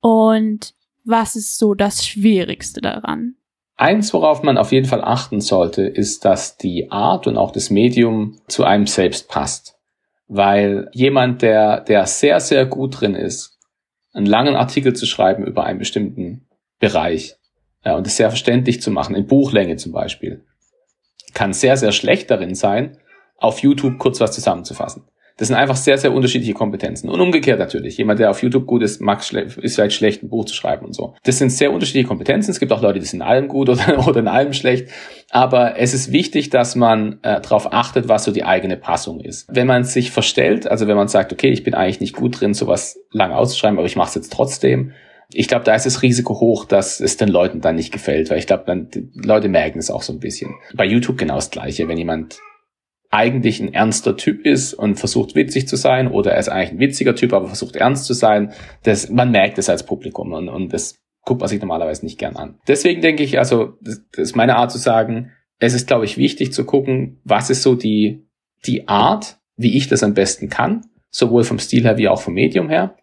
[0.00, 3.36] Und was ist so das Schwierigste daran?
[3.76, 7.70] Eins, worauf man auf jeden Fall achten sollte, ist, dass die Art und auch das
[7.70, 9.78] Medium zu einem selbst passt.
[10.26, 13.58] Weil jemand, der, der sehr, sehr gut drin ist,
[14.12, 16.46] einen langen Artikel zu schreiben über einen bestimmten
[16.78, 17.36] Bereich
[17.84, 20.44] ja, und es sehr verständlich zu machen, in Buchlänge zum Beispiel,
[21.34, 22.98] kann sehr, sehr schlecht darin sein,
[23.36, 25.04] auf YouTube kurz was zusammenzufassen.
[25.38, 27.08] Das sind einfach sehr, sehr unterschiedliche Kompetenzen.
[27.08, 27.96] Und umgekehrt natürlich.
[27.96, 30.94] Jemand, der auf YouTube gut ist, mag ist vielleicht schlecht, ein Buch zu schreiben und
[30.94, 31.14] so.
[31.22, 32.50] Das sind sehr unterschiedliche Kompetenzen.
[32.50, 34.88] Es gibt auch Leute, die sind in allem gut oder, oder in allem schlecht.
[35.30, 39.46] Aber es ist wichtig, dass man äh, darauf achtet, was so die eigene Passung ist.
[39.48, 42.52] Wenn man sich verstellt, also wenn man sagt, okay, ich bin eigentlich nicht gut drin,
[42.52, 44.92] sowas lang auszuschreiben, aber ich mache es jetzt trotzdem,
[45.30, 48.38] ich glaube, da ist das Risiko hoch, dass es den Leuten dann nicht gefällt, weil
[48.38, 50.54] ich glaube, dann die Leute merken es auch so ein bisschen.
[50.74, 51.86] Bei YouTube genau das Gleiche.
[51.86, 52.38] Wenn jemand
[53.10, 56.78] eigentlich ein ernster Typ ist und versucht witzig zu sein, oder er ist eigentlich ein
[56.78, 60.72] witziger Typ, aber versucht ernst zu sein, das, man merkt es als Publikum und, und
[60.72, 62.58] das guckt man sich normalerweise nicht gern an.
[62.66, 66.52] Deswegen denke ich, also, das, ist meine Art zu sagen, es ist, glaube ich, wichtig
[66.52, 68.26] zu gucken, was ist so die,
[68.66, 72.34] die Art, wie ich das am besten kann, sowohl vom Stil her wie auch vom
[72.34, 72.96] Medium her.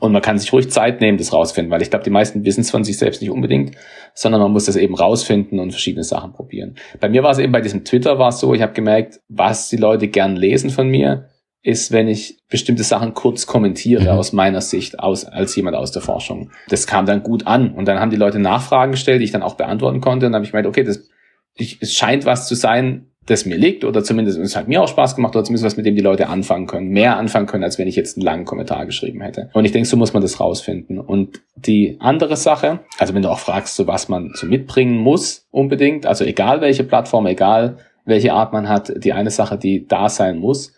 [0.00, 2.62] Und man kann sich ruhig Zeit nehmen, das rausfinden, weil ich glaube, die meisten wissen
[2.62, 3.76] es von sich selbst nicht unbedingt,
[4.14, 6.74] sondern man muss das eben rausfinden und verschiedene Sachen probieren.
[6.98, 9.68] Bei mir war es eben bei diesem Twitter war es so, ich habe gemerkt, was
[9.68, 11.28] die Leute gern lesen von mir,
[11.62, 14.18] ist, wenn ich bestimmte Sachen kurz kommentiere mhm.
[14.18, 16.50] aus meiner Sicht, aus, als jemand aus der Forschung.
[16.68, 19.42] Das kam dann gut an und dann haben die Leute Nachfragen gestellt, die ich dann
[19.42, 21.08] auch beantworten konnte und dann habe ich gemeint, okay, das,
[21.54, 24.88] ich, es scheint was zu sein, das mir liegt oder zumindest es hat mir auch
[24.88, 27.78] Spaß gemacht oder zumindest was mit dem die Leute anfangen können, mehr anfangen können, als
[27.78, 29.50] wenn ich jetzt einen langen Kommentar geschrieben hätte.
[29.52, 31.00] Und ich denke, so muss man das rausfinden.
[31.00, 35.46] Und die andere Sache, also wenn du auch fragst, so was man so mitbringen muss
[35.50, 40.08] unbedingt, also egal welche Plattform, egal welche Art man hat, die eine Sache, die da
[40.08, 40.72] sein muss,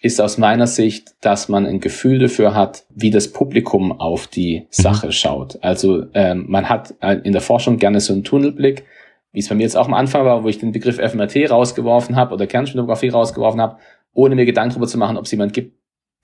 [0.00, 4.66] ist aus meiner Sicht, dass man ein Gefühl dafür hat, wie das Publikum auf die
[4.70, 5.12] Sache mhm.
[5.12, 5.58] schaut.
[5.62, 8.84] Also ähm, man hat in der Forschung gerne so einen Tunnelblick,
[9.32, 12.16] wie es bei mir jetzt auch am Anfang war, wo ich den Begriff FMRT rausgeworfen
[12.16, 13.78] habe oder Kernspintomographie rausgeworfen habe,
[14.12, 15.76] ohne mir Gedanken darüber zu machen, ob es jemand gibt,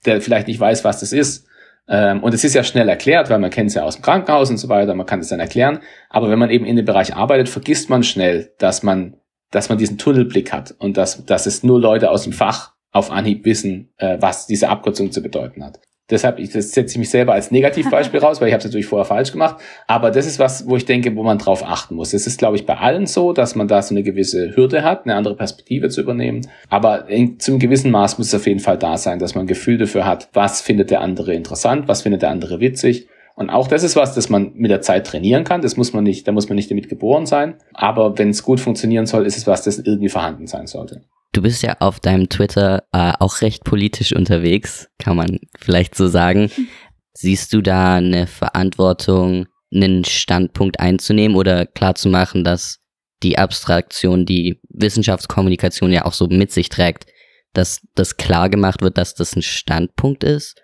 [0.05, 1.47] der vielleicht nicht weiß, was das ist.
[1.87, 4.51] Ähm, und es ist ja schnell erklärt, weil man kennt es ja aus dem Krankenhaus
[4.51, 5.79] und so weiter, man kann es dann erklären.
[6.09, 9.17] Aber wenn man eben in dem Bereich arbeitet, vergisst man schnell, dass man,
[9.49, 13.11] dass man diesen Tunnelblick hat und dass, dass es nur Leute aus dem Fach auf
[13.11, 15.79] Anhieb wissen, äh, was diese Abkürzung zu bedeuten hat.
[16.09, 18.87] Deshalb ich, das setze ich mich selber als Negativbeispiel raus, weil ich habe es natürlich
[18.87, 19.57] vorher falsch gemacht.
[19.87, 22.13] Aber das ist was, wo ich denke, wo man drauf achten muss.
[22.13, 25.05] Es ist, glaube ich, bei allen so, dass man da so eine gewisse Hürde hat,
[25.05, 26.47] eine andere Perspektive zu übernehmen.
[26.69, 29.47] Aber in, zum gewissen Maß muss es auf jeden Fall da sein, dass man ein
[29.47, 33.07] Gefühl dafür hat, was findet der andere interessant, was findet der andere witzig.
[33.35, 35.61] Und auch das ist was, das man mit der Zeit trainieren kann.
[35.61, 37.55] Das muss man nicht, da muss man nicht damit geboren sein.
[37.73, 41.03] Aber wenn es gut funktionieren soll, ist es was, das irgendwie vorhanden sein sollte.
[41.31, 46.07] Du bist ja auf deinem Twitter äh, auch recht politisch unterwegs, kann man vielleicht so
[46.07, 46.51] sagen.
[47.13, 52.79] Siehst du da eine Verantwortung, einen Standpunkt einzunehmen oder klarzumachen, dass
[53.21, 57.05] die Abstraktion, die Wissenschaftskommunikation ja auch so mit sich trägt,
[57.53, 60.59] dass das klar gemacht wird, dass das ein Standpunkt ist?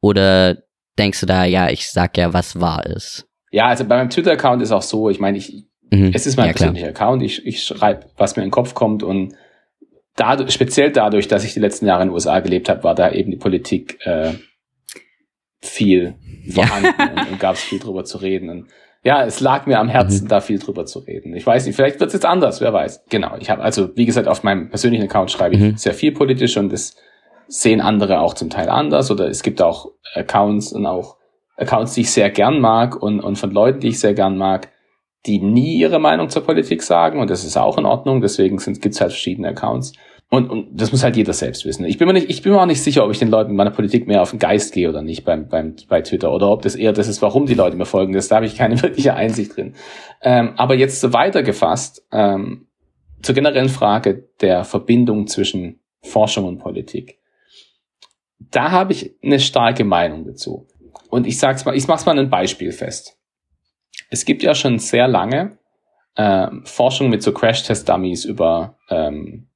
[0.00, 0.58] Oder
[0.98, 3.26] denkst du da, ja, ich sag ja, was wahr ist?
[3.50, 6.10] Ja, also bei meinem Twitter-Account ist auch so, ich meine, ich, mhm.
[6.12, 9.02] es ist mein ja, persönlicher Account, ich, ich schreibe, was mir in den Kopf kommt
[9.02, 9.34] und
[10.16, 13.10] dadurch, speziell dadurch, dass ich die letzten Jahre in den USA gelebt habe, war da
[13.10, 14.32] eben die Politik äh,
[15.60, 16.14] viel
[16.50, 17.10] vorhanden ja.
[17.22, 18.50] und, und gab es viel drüber zu reden.
[18.50, 18.68] Und
[19.02, 20.28] ja, es lag mir am Herzen, mhm.
[20.28, 21.34] da viel drüber zu reden.
[21.34, 23.04] Ich weiß nicht, vielleicht wird es jetzt anders, wer weiß.
[23.10, 25.76] Genau, ich habe also, wie gesagt, auf meinem persönlichen Account schreibe ich mhm.
[25.76, 26.96] sehr viel politisch und das
[27.46, 29.10] sehen andere auch zum Teil anders.
[29.10, 31.16] Oder es gibt auch Accounts und auch
[31.56, 34.70] Accounts, die ich sehr gern mag und, und von Leuten, die ich sehr gern mag,
[35.26, 38.94] die nie ihre Meinung zur Politik sagen und das ist auch in Ordnung, deswegen gibt
[38.94, 39.92] es halt verschiedene Accounts.
[40.30, 41.84] Und, und das muss halt jeder selbst wissen.
[41.84, 43.70] Ich bin, mir nicht, ich bin mir auch nicht sicher, ob ich den Leuten meiner
[43.70, 46.74] Politik mehr auf den Geist gehe oder nicht beim, beim, bei Twitter oder ob das
[46.74, 48.14] eher das ist, warum die Leute mir folgen.
[48.14, 49.74] Das, da habe ich keine wirkliche Einsicht drin.
[50.22, 52.66] Ähm, aber jetzt so weitergefasst ähm,
[53.22, 57.18] zur generellen Frage der Verbindung zwischen Forschung und Politik.
[58.50, 60.66] Da habe ich eine starke Meinung dazu.
[61.10, 63.16] Und ich sag's mal, ich mach's mal ein Beispiel fest.
[64.10, 65.58] Es gibt ja schon sehr lange
[66.16, 69.48] äh, Forschung mit so Crash-Test-Dummies über ähm,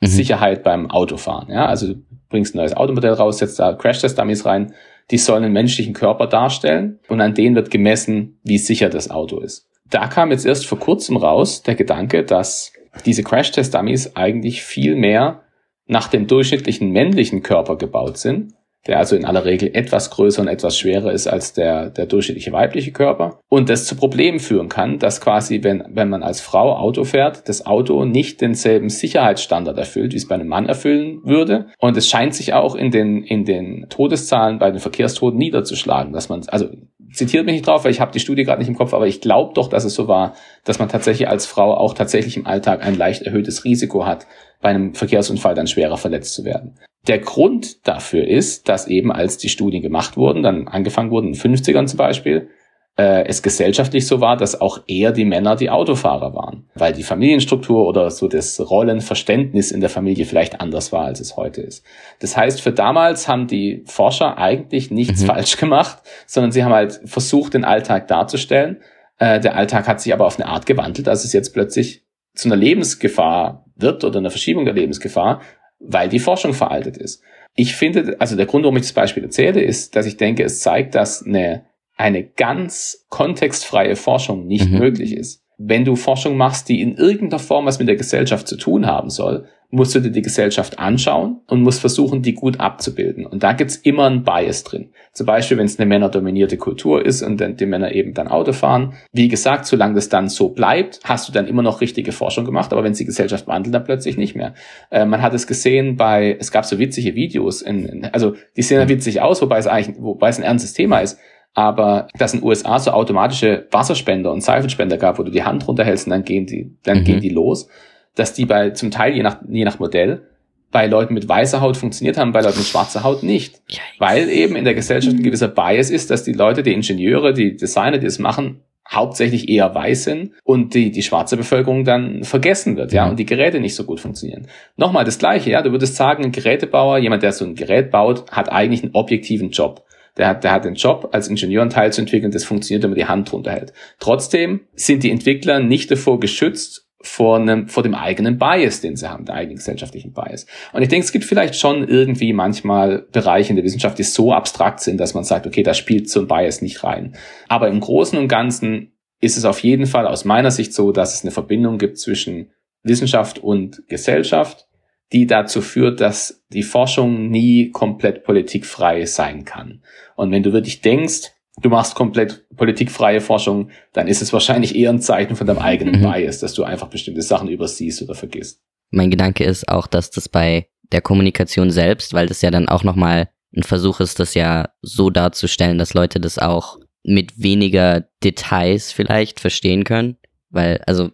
[0.00, 0.06] mhm.
[0.06, 1.50] Sicherheit beim Autofahren.
[1.50, 1.66] Ja?
[1.66, 4.74] Also du bringst ein neues Automodell raus, setzt da Crash-Test-Dummies rein,
[5.10, 9.40] die sollen einen menschlichen Körper darstellen und an denen wird gemessen, wie sicher das Auto
[9.40, 9.68] ist.
[9.88, 12.72] Da kam jetzt erst vor kurzem raus der Gedanke, dass
[13.06, 15.42] diese Crash-Test-Dummies eigentlich viel mehr
[15.86, 18.52] nach dem durchschnittlichen männlichen Körper gebaut sind
[18.88, 22.52] der also in aller Regel etwas größer und etwas schwerer ist als der, der durchschnittliche
[22.52, 23.38] weibliche Körper.
[23.48, 27.48] Und das zu Problemen führen kann, dass quasi, wenn, wenn man als Frau Auto fährt,
[27.48, 31.66] das Auto nicht denselben Sicherheitsstandard erfüllt, wie es bei einem Mann erfüllen würde.
[31.78, 36.30] Und es scheint sich auch in den, in den Todeszahlen bei den Verkehrstoten niederzuschlagen, dass
[36.30, 36.68] man, also
[37.12, 39.20] zitiert mich nicht drauf, weil ich habe die Studie gerade nicht im Kopf, aber ich
[39.20, 42.84] glaube doch, dass es so war, dass man tatsächlich als Frau auch tatsächlich im Alltag
[42.84, 44.26] ein leicht erhöhtes Risiko hat,
[44.60, 46.78] bei einem Verkehrsunfall dann schwerer verletzt zu werden.
[47.08, 51.32] Der Grund dafür ist, dass eben als die Studien gemacht wurden, dann angefangen wurden in
[51.32, 52.50] den 50ern zum Beispiel,
[52.98, 57.04] äh, es gesellschaftlich so war, dass auch eher die Männer die Autofahrer waren, weil die
[57.04, 61.84] Familienstruktur oder so das Rollenverständnis in der Familie vielleicht anders war, als es heute ist.
[62.18, 65.26] Das heißt, für damals haben die Forscher eigentlich nichts mhm.
[65.26, 68.82] falsch gemacht, sondern sie haben halt versucht, den Alltag darzustellen.
[69.18, 72.48] Äh, der Alltag hat sich aber auf eine Art gewandelt, dass es jetzt plötzlich zu
[72.48, 75.40] einer Lebensgefahr wird oder einer Verschiebung der Lebensgefahr,
[75.78, 77.22] weil die Forschung veraltet ist.
[77.54, 80.60] Ich finde, also der Grund, warum ich das Beispiel erzähle, ist, dass ich denke, es
[80.60, 81.64] zeigt, dass eine
[81.98, 84.78] eine ganz kontextfreie Forschung nicht mhm.
[84.78, 85.42] möglich ist.
[85.58, 89.10] Wenn du Forschung machst, die in irgendeiner Form was mit der Gesellschaft zu tun haben
[89.10, 93.26] soll, musst du dir die Gesellschaft anschauen und musst versuchen, die gut abzubilden.
[93.26, 94.90] Und da gibt's immer einen Bias drin.
[95.12, 98.52] Zum Beispiel, wenn es eine männerdominierte Kultur ist und dann die Männer eben dann Auto
[98.52, 98.94] fahren.
[99.12, 102.72] Wie gesagt, solange das dann so bleibt, hast du dann immer noch richtige Forschung gemacht,
[102.72, 104.54] aber wenn es die Gesellschaft wandelt, dann plötzlich nicht mehr.
[104.90, 108.62] Äh, man hat es gesehen bei, es gab so witzige Videos, in, in, also die
[108.62, 111.18] sehen dann witzig aus, wobei es eigentlich, wobei es ein ernstes Thema ist
[111.54, 115.66] aber dass in den USA so automatische Wasserspender und Seifenspender gab, wo du die Hand
[115.66, 117.04] runterhältst und dann gehen die, dann mhm.
[117.04, 117.68] gehen die los,
[118.14, 120.22] dass die bei zum Teil je nach je nach Modell
[120.70, 123.62] bei Leuten mit weißer Haut funktioniert haben, bei Leuten mit schwarzer Haut nicht.
[123.98, 127.56] Weil eben in der Gesellschaft ein gewisser Bias ist, dass die Leute, die Ingenieure, die
[127.56, 132.76] Designer, die es machen, hauptsächlich eher weiß sind und die, die schwarze Bevölkerung dann vergessen
[132.76, 133.10] wird, ja, mhm.
[133.10, 134.46] und die Geräte nicht so gut funktionieren.
[134.76, 138.30] Nochmal das Gleiche, ja, du würdest sagen, ein Gerätebauer, jemand, der so ein Gerät baut,
[138.30, 139.84] hat eigentlich einen objektiven Job.
[140.18, 142.90] Der hat, der hat den Job, als Ingenieur ein Teil zu entwickeln, das funktioniert, wenn
[142.90, 143.72] man die Hand drunter hält.
[143.98, 149.08] Trotzdem sind die Entwickler nicht davor geschützt, vor, einem, vor dem eigenen Bias, den sie
[149.08, 150.46] haben, der eigenen gesellschaftlichen Bias.
[150.72, 154.32] Und ich denke, es gibt vielleicht schon irgendwie manchmal Bereiche in der Wissenschaft, die so
[154.32, 157.14] abstrakt sind, dass man sagt, okay, da spielt so ein Bias nicht rein.
[157.46, 161.14] Aber im Großen und Ganzen ist es auf jeden Fall aus meiner Sicht so, dass
[161.14, 162.50] es eine Verbindung gibt zwischen
[162.82, 164.67] Wissenschaft und Gesellschaft
[165.12, 169.82] die dazu führt, dass die Forschung nie komplett politikfrei sein kann.
[170.16, 174.90] Und wenn du wirklich denkst, du machst komplett politikfreie Forschung, dann ist es wahrscheinlich eher
[174.90, 176.04] ein Zeichen von deinem eigenen mhm.
[176.04, 178.60] Bias, dass du einfach bestimmte Sachen übersiehst oder vergisst.
[178.90, 182.84] Mein Gedanke ist auch, dass das bei der Kommunikation selbst, weil das ja dann auch
[182.84, 188.92] nochmal ein Versuch ist, das ja so darzustellen, dass Leute das auch mit weniger Details
[188.92, 190.16] vielleicht verstehen können.
[190.50, 191.10] Weil, also,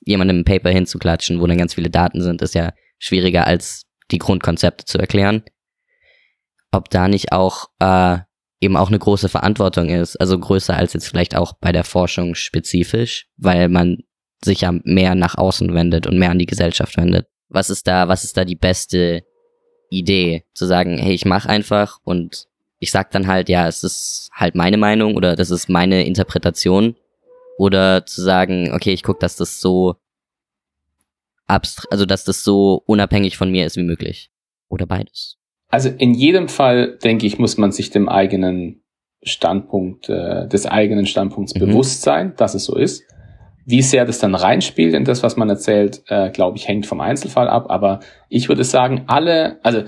[0.00, 4.18] jemandem ein Paper hinzuklatschen, wo dann ganz viele Daten sind, ist ja schwieriger als die
[4.18, 5.42] Grundkonzepte zu erklären.
[6.70, 8.18] Ob da nicht auch äh,
[8.60, 12.34] eben auch eine große Verantwortung ist, also größer als jetzt vielleicht auch bei der Forschung
[12.34, 13.98] spezifisch, weil man
[14.44, 17.28] sich ja mehr nach außen wendet und mehr an die Gesellschaft wendet.
[17.48, 19.22] Was ist da, was ist da die beste
[19.90, 22.46] Idee, zu sagen, hey, ich mach einfach und
[22.78, 26.96] ich sag dann halt, ja, es ist halt meine Meinung oder das ist meine Interpretation
[27.56, 29.96] oder zu sagen, okay, ich guck, dass das so
[31.46, 34.30] abstrakt, also dass das so unabhängig von mir ist wie möglich.
[34.68, 35.36] Oder beides.
[35.68, 38.82] Also in jedem Fall, denke ich, muss man sich dem eigenen
[39.22, 41.60] Standpunkt, äh, des eigenen Standpunkts mhm.
[41.60, 43.04] bewusst sein, dass es so ist.
[43.66, 47.00] Wie sehr das dann reinspielt in das, was man erzählt, äh, glaube ich, hängt vom
[47.00, 47.66] Einzelfall ab.
[47.70, 49.84] Aber ich würde sagen, alle, also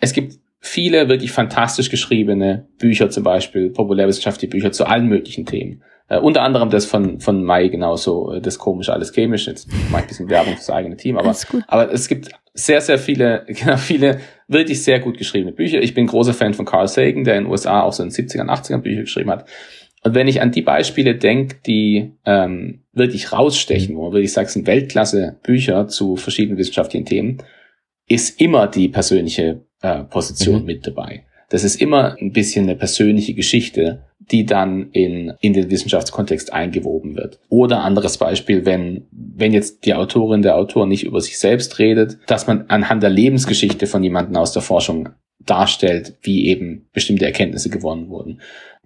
[0.00, 5.82] es gibt viele wirklich fantastisch geschriebene Bücher, zum Beispiel populärwissenschaftliche Bücher zu allen möglichen Themen.
[6.10, 9.46] Äh, unter anderem das von, von Mai genauso, äh, das komische, alles chemisch.
[9.46, 11.34] Jetzt mache ich ein bisschen Werbung fürs eigene Team, aber,
[11.68, 15.80] aber es gibt sehr, sehr viele, genau, viele wirklich sehr gut geschriebene Bücher.
[15.80, 18.28] Ich bin großer Fan von Carl Sagan, der in den USA auch so in den
[18.28, 19.48] 70ern, 80ern Bücher geschrieben hat.
[20.02, 24.48] Und wenn ich an die Beispiele denke, die ähm, wirklich rausstechen, wo man wirklich sagt,
[24.48, 27.38] es sind Weltklasse-Bücher zu verschiedenen wissenschaftlichen Themen,
[28.08, 30.66] ist immer die persönliche äh, Position mhm.
[30.66, 31.26] mit dabei.
[31.50, 37.16] Das ist immer ein bisschen eine persönliche Geschichte, die dann in, in den Wissenschaftskontext eingewoben
[37.16, 37.40] wird.
[37.48, 42.18] Oder anderes Beispiel, wenn, wenn jetzt die Autorin, der Autor nicht über sich selbst redet,
[42.26, 45.10] dass man anhand der Lebensgeschichte von jemandem aus der Forschung
[45.44, 48.40] darstellt, wie eben bestimmte Erkenntnisse gewonnen wurden.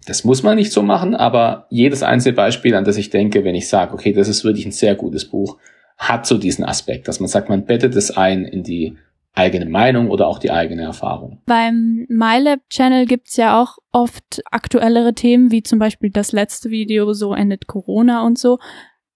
[0.07, 3.55] Das muss man nicht so machen, aber jedes einzelne Beispiel, an das ich denke, wenn
[3.55, 5.57] ich sage, okay, das ist wirklich ein sehr gutes Buch,
[5.97, 8.97] hat so diesen Aspekt, dass man sagt, man bettet es ein in die
[9.35, 11.41] eigene Meinung oder auch die eigene Erfahrung.
[11.45, 17.33] Beim MyLab-Channel gibt's ja auch oft aktuellere Themen, wie zum Beispiel das letzte Video, so
[17.33, 18.59] endet Corona und so.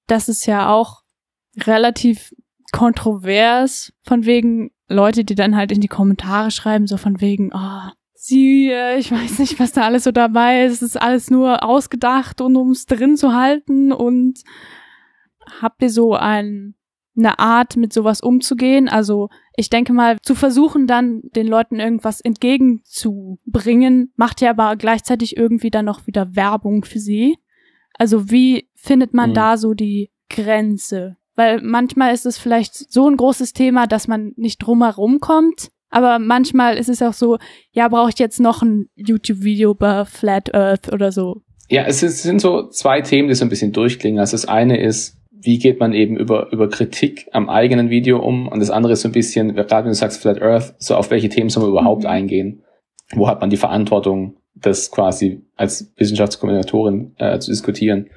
[0.08, 1.02] Das ist ja auch
[1.66, 2.34] relativ
[2.72, 7.92] kontrovers, von wegen Leute, die dann halt in die Kommentare schreiben, so von wegen, oh,
[8.14, 11.64] sie, äh, ich weiß nicht, was da alles so dabei ist, es ist alles nur
[11.64, 14.40] ausgedacht und ums drin zu halten und
[15.62, 16.76] habt ihr so ein
[17.18, 18.88] eine Art, mit sowas umzugehen.
[18.88, 25.36] Also ich denke mal, zu versuchen dann den Leuten irgendwas entgegenzubringen, macht ja aber gleichzeitig
[25.38, 27.38] irgendwie dann noch wieder Werbung für sie.
[27.98, 29.36] Also wie findet man mhm.
[29.36, 31.18] da so die Grenze?
[31.36, 35.70] Weil manchmal ist es vielleicht so ein großes Thema, dass man nicht drumherum kommt.
[35.90, 37.38] Aber manchmal ist es auch so,
[37.72, 41.42] ja, brauche ich jetzt noch ein YouTube-Video über Flat Earth oder so.
[41.70, 44.20] Ja, es, sind so zwei Themen, die so ein bisschen durchklingen.
[44.20, 48.48] Also das eine ist, wie geht man eben über, über Kritik am eigenen Video um?
[48.48, 51.12] Und das andere ist so ein bisschen, gerade wenn du sagst Flat Earth, so auf
[51.12, 52.10] welche Themen soll man überhaupt mhm.
[52.10, 52.64] eingehen?
[53.14, 58.10] Wo hat man die Verantwortung, das quasi als Wissenschaftskommunikatorin äh, zu diskutieren?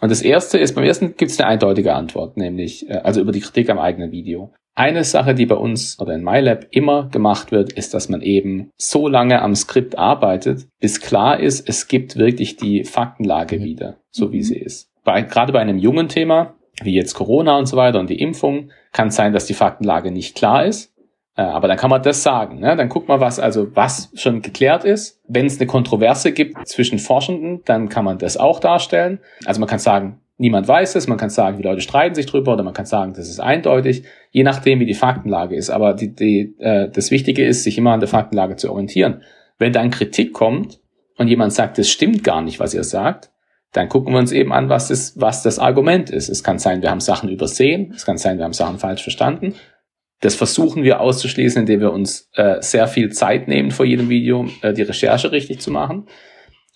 [0.00, 3.32] Und das erste ist, beim ersten gibt es eine eindeutige Antwort, nämlich, äh, also über
[3.32, 4.52] die Kritik am eigenen Video.
[4.74, 8.70] Eine Sache, die bei uns oder in MyLab immer gemacht wird, ist, dass man eben
[8.78, 13.64] so lange am Skript arbeitet, bis klar ist, es gibt wirklich die Faktenlage mhm.
[13.64, 14.42] wieder, so wie mhm.
[14.42, 14.91] sie ist.
[15.04, 18.70] Bei, gerade bei einem jungen Thema, wie jetzt Corona und so weiter und die Impfung,
[18.92, 20.92] kann es sein, dass die Faktenlage nicht klar ist.
[21.36, 22.60] Äh, aber dann kann man das sagen.
[22.60, 22.76] Ne?
[22.76, 25.20] Dann guckt man, was also was schon geklärt ist.
[25.26, 29.18] Wenn es eine Kontroverse gibt zwischen Forschenden, dann kann man das auch darstellen.
[29.44, 32.54] Also man kann sagen, Niemand weiß es, man kann sagen, die Leute streiten sich drüber
[32.54, 35.70] oder man kann sagen, das ist eindeutig, je nachdem, wie die Faktenlage ist.
[35.70, 39.22] Aber die, die, äh, das Wichtige ist, sich immer an der Faktenlage zu orientieren.
[39.58, 40.80] Wenn dann Kritik kommt
[41.16, 43.30] und jemand sagt, es stimmt gar nicht, was ihr sagt,
[43.72, 46.28] dann gucken wir uns eben an, was, ist, was das Argument ist.
[46.28, 49.54] Es kann sein, wir haben Sachen übersehen, es kann sein, wir haben Sachen falsch verstanden.
[50.20, 54.46] Das versuchen wir auszuschließen, indem wir uns äh, sehr viel Zeit nehmen vor jedem Video,
[54.60, 56.06] äh, die Recherche richtig zu machen.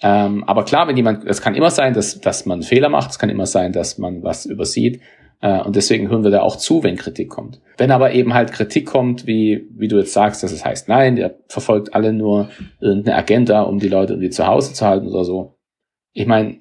[0.03, 3.19] Ähm, aber klar, wenn jemand, es kann immer sein, dass, dass man Fehler macht, es
[3.19, 5.01] kann immer sein, dass man was übersieht.
[5.41, 7.61] Äh, und deswegen hören wir da auch zu, wenn Kritik kommt.
[7.77, 11.17] Wenn aber eben halt Kritik kommt, wie, wie du jetzt sagst, dass es heißt, nein,
[11.17, 15.25] der verfolgt alle nur irgendeine Agenda, um die Leute irgendwie zu Hause zu halten oder
[15.25, 15.59] so.
[16.13, 16.59] Ich meine,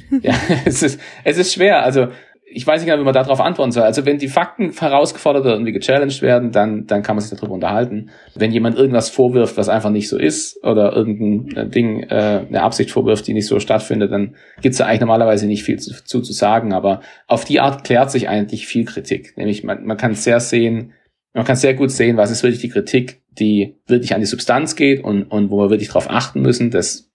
[0.22, 1.82] ja, es ist, es ist schwer.
[1.82, 2.08] Also
[2.48, 3.82] ich weiß nicht genau, wie man darauf antworten soll.
[3.82, 7.54] Also wenn die Fakten herausgefordert oder irgendwie gechallenged werden, dann, dann kann man sich darüber
[7.54, 8.10] unterhalten.
[8.34, 12.62] Wenn jemand irgendwas vorwirft, was einfach nicht so ist, oder irgendein äh, Ding, äh, eine
[12.62, 16.20] Absicht vorwirft, die nicht so stattfindet, dann gibt's da eigentlich normalerweise nicht viel zu, zu,
[16.20, 16.72] zu sagen.
[16.72, 19.36] Aber auf die Art klärt sich eigentlich viel Kritik.
[19.36, 20.92] Nämlich man, man kann sehr sehen,
[21.34, 24.76] man kann sehr gut sehen, was ist wirklich die Kritik, die wirklich an die Substanz
[24.76, 27.10] geht und, und wo wir wirklich darauf achten müssen, dass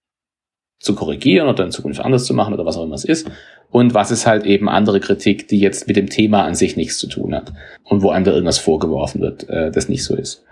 [0.81, 3.29] zu korrigieren oder in Zukunft anders zu machen oder was auch immer es ist.
[3.69, 6.97] Und was ist halt eben andere Kritik, die jetzt mit dem Thema an sich nichts
[6.97, 10.43] zu tun hat und wo einem da irgendwas vorgeworfen wird, äh, das nicht so ist.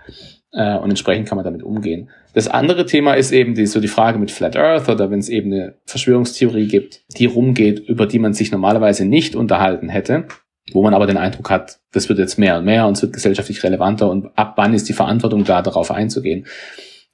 [0.52, 2.08] Äh, und entsprechend kann man damit umgehen.
[2.32, 5.28] Das andere Thema ist eben die, so die Frage mit Flat Earth oder wenn es
[5.28, 10.26] eben eine Verschwörungstheorie gibt, die rumgeht, über die man sich normalerweise nicht unterhalten hätte,
[10.72, 13.12] wo man aber den Eindruck hat, das wird jetzt mehr und mehr und es wird
[13.12, 16.46] gesellschaftlich relevanter und ab wann ist die Verantwortung da, darauf einzugehen.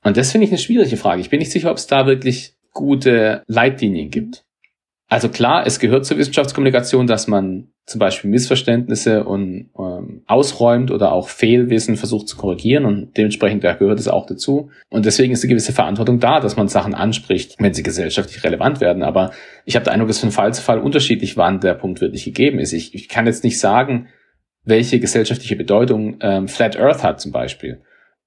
[0.03, 1.21] Und das finde ich eine schwierige Frage.
[1.21, 4.45] Ich bin nicht sicher, ob es da wirklich gute Leitlinien gibt.
[5.09, 11.13] Also klar, es gehört zur Wissenschaftskommunikation, dass man zum Beispiel Missverständnisse und ähm, ausräumt oder
[11.13, 14.71] auch Fehlwissen versucht zu korrigieren und dementsprechend da gehört es auch dazu.
[14.91, 18.81] Und deswegen ist eine gewisse Verantwortung da, dass man Sachen anspricht, wenn sie gesellschaftlich relevant
[18.81, 19.05] werden.
[19.05, 19.31] Aber
[19.65, 22.59] ich habe den Eindruck, dass von Fall zu Fall unterschiedlich, wann der Punkt wirklich gegeben
[22.59, 22.73] ist.
[22.73, 24.09] Ich, ich kann jetzt nicht sagen,
[24.65, 27.81] welche gesellschaftliche Bedeutung ähm, Flat Earth hat zum Beispiel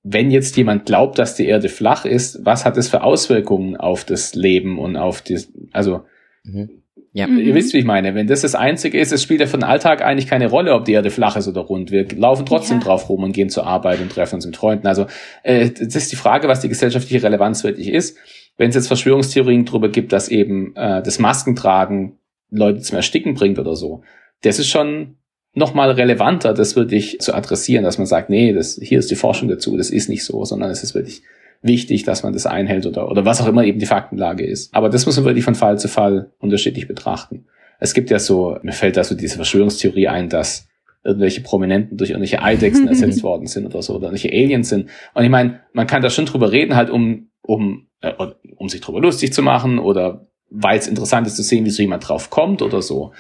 [0.04, 4.06] wenn jetzt jemand glaubt, dass die Erde flach ist, was hat das für Auswirkungen auf
[4.06, 5.38] das Leben und auf die,
[5.74, 6.06] also,
[6.44, 6.84] mhm.
[7.12, 7.28] ja.
[7.28, 8.16] ihr wisst, wie ich meine.
[8.16, 10.86] Wenn das das Einzige ist, es spielt ja für den Alltag eigentlich keine Rolle, ob
[10.86, 11.92] die Erde flach ist oder rund.
[11.92, 12.86] Wir laufen trotzdem ja.
[12.86, 14.88] drauf rum und gehen zur Arbeit und treffen uns mit Freunden.
[14.88, 15.06] Also,
[15.44, 18.18] äh, das ist die Frage, was die gesellschaftliche Relevanz wirklich ist.
[18.58, 22.18] Wenn es jetzt Verschwörungstheorien darüber gibt, dass eben äh, das Maskentragen
[22.52, 24.02] Leute zum Ersticken bringt oder so,
[24.42, 25.18] das ist schon
[25.54, 29.50] nochmal relevanter, das wirklich zu adressieren, dass man sagt, nee, das, hier ist die Forschung
[29.50, 31.24] dazu, das ist nicht so, sondern es ist wirklich
[31.62, 34.74] wichtig, dass man das einhält oder, oder was auch immer eben die Faktenlage ist.
[34.74, 37.46] Aber das muss man wirklich von Fall zu Fall unterschiedlich betrachten.
[37.80, 40.68] Es gibt ja so, mir fällt da so diese Verschwörungstheorie ein, dass
[41.04, 44.90] irgendwelche Prominenten durch irgendwelche Eidechsen ersetzt worden sind oder so, oder irgendwelche Aliens sind.
[45.14, 48.14] Und ich meine, man kann da schon drüber reden, halt um, um, äh,
[48.56, 51.82] um sich drüber lustig zu machen oder weil es interessant ist zu sehen, wie so
[51.82, 53.14] jemand drauf kommt oder so.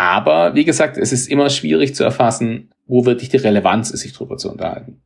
[0.00, 4.14] Aber wie gesagt, es ist immer schwierig zu erfassen, wo wirklich die Relevanz ist, sich
[4.14, 5.02] darüber zu unterhalten.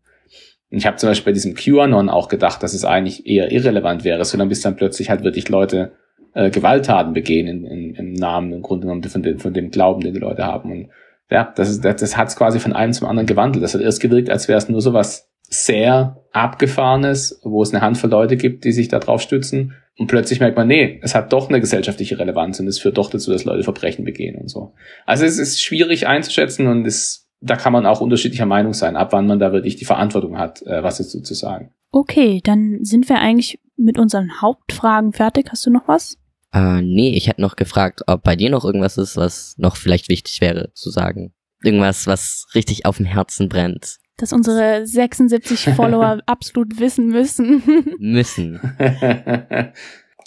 [0.70, 4.04] Und ich habe zum Beispiel bei diesem QAnon auch gedacht, dass es eigentlich eher irrelevant
[4.04, 5.94] wäre, sondern bis dann plötzlich halt wirklich Leute
[6.35, 10.00] äh, Gewalttaten begehen in, in, im Namen im Grunde genommen von dem, von dem Glauben,
[10.00, 10.70] den die Leute haben.
[10.70, 10.90] Und
[11.28, 13.64] ja, das, das, das hat es quasi von einem zum anderen gewandelt.
[13.64, 17.83] Das hat erst gewirkt, als wäre es nur so was sehr abgefahrenes, wo es eine
[17.83, 19.74] Handvoll Leute gibt, die sich da drauf stützen.
[19.96, 23.11] Und plötzlich merkt man, nee, es hat doch eine gesellschaftliche Relevanz und es führt doch
[23.11, 24.74] dazu, dass Leute Verbrechen begehen und so.
[25.07, 29.12] Also es ist schwierig einzuschätzen und es, da kann man auch unterschiedlicher Meinung sein, ab
[29.12, 31.70] wann man da wirklich die Verantwortung hat, äh, was dazu zu sagen.
[31.92, 35.46] Okay, dann sind wir eigentlich mit unseren Hauptfragen fertig.
[35.52, 36.18] Hast du noch was?
[36.52, 40.09] Äh, nee, ich hätte noch gefragt, ob bei dir noch irgendwas ist, was noch vielleicht
[40.09, 41.33] wichtig wäre zu sagen.
[41.62, 47.62] Irgendwas, was richtig auf dem Herzen brennt dass unsere 76 Follower absolut wissen müssen.
[47.98, 48.61] müssen.
[48.79, 49.72] äh,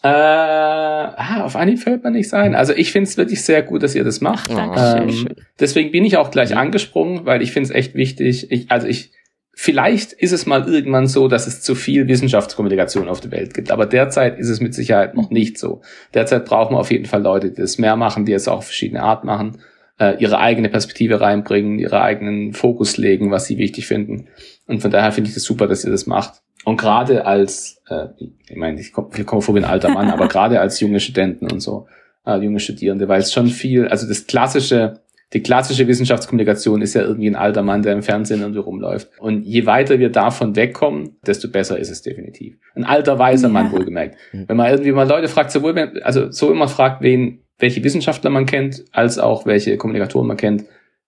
[0.04, 2.56] ah, auf Anhieb fällt man nicht sein.
[2.56, 4.52] Also ich finde es wirklich sehr gut, dass ihr das macht.
[4.52, 5.10] Dankeschön.
[5.10, 8.52] Ähm, deswegen bin ich auch gleich angesprungen, weil ich finde es echt wichtig.
[8.52, 9.12] Ich, also ich
[9.60, 13.71] Vielleicht ist es mal irgendwann so, dass es zu viel Wissenschaftskommunikation auf der Welt gibt.
[13.71, 15.81] Aber derzeit ist es mit Sicherheit noch nicht so.
[16.13, 18.65] Derzeit brauchen wir auf jeden Fall Leute, die das mehr machen, die es auch auf
[18.65, 19.58] verschiedene Art machen,
[20.00, 24.27] äh, ihre eigene Perspektive reinbringen, ihre eigenen Fokus legen, was sie wichtig finden.
[24.67, 26.41] Und von daher finde ich das super, dass ihr das macht.
[26.65, 30.27] Und gerade als, äh, ich meine, ich komme komm vor wie ein alter Mann, aber
[30.29, 31.87] gerade als junge Studenten und so,
[32.25, 35.02] äh, junge Studierende, weil es schon viel, also das klassische
[35.33, 39.10] die klassische Wissenschaftskommunikation ist ja irgendwie ein alter Mann, der im Fernsehen irgendwie rumläuft.
[39.19, 42.56] Und je weiter wir davon wegkommen, desto besser ist es definitiv.
[42.75, 43.54] Ein alter, weiser ja.
[43.54, 44.17] Mann wohlgemerkt.
[44.31, 48.45] Wenn man irgendwie mal Leute fragt, sowohl, also so immer fragt, wen, welche Wissenschaftler man
[48.45, 50.65] kennt, als auch welche Kommunikatoren man kennt,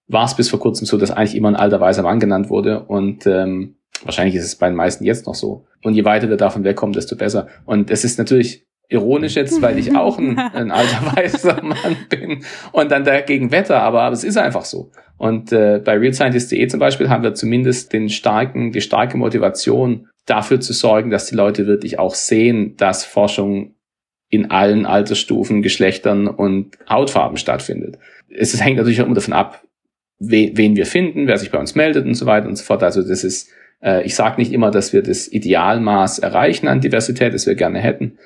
[0.07, 2.83] war es bis vor kurzem so, dass eigentlich immer ein alter, weiser Mann genannt wurde.
[2.83, 5.65] Und ähm, wahrscheinlich ist es bei den meisten jetzt noch so.
[5.83, 7.47] Und je weiter wir davon wegkommen, desto besser.
[7.65, 12.43] Und es ist natürlich ironisch jetzt, weil ich auch ein, ein alter weißer Mann bin
[12.71, 14.89] und dann dagegen wetter, aber, aber es ist einfach so.
[15.17, 20.59] Und äh, bei realscientist.de zum Beispiel haben wir zumindest den starken, die starke Motivation, dafür
[20.59, 23.75] zu sorgen, dass die Leute wirklich auch sehen, dass Forschung
[24.29, 27.97] in allen Altersstufen, Geschlechtern und Hautfarben stattfindet.
[28.29, 29.63] Es hängt natürlich auch immer davon ab,
[30.19, 32.83] we, wen wir finden, wer sich bei uns meldet und so weiter und so fort.
[32.83, 33.49] Also das ist,
[33.81, 37.79] äh, ich sage nicht immer, dass wir das Idealmaß erreichen an Diversität, das wir gerne
[37.79, 38.17] hätten.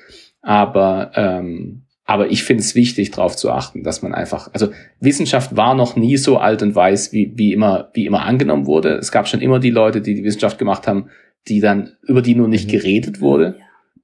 [0.42, 4.68] Aber, ähm, aber ich finde es wichtig, darauf zu achten, dass man einfach, also
[5.00, 8.96] Wissenschaft war noch nie so alt und weiß, wie, wie immer, wie immer angenommen wurde.
[8.96, 11.08] Es gab schon immer die Leute, die die Wissenschaft gemacht haben,
[11.48, 12.72] die dann, über die nur nicht mhm.
[12.72, 13.56] geredet wurde.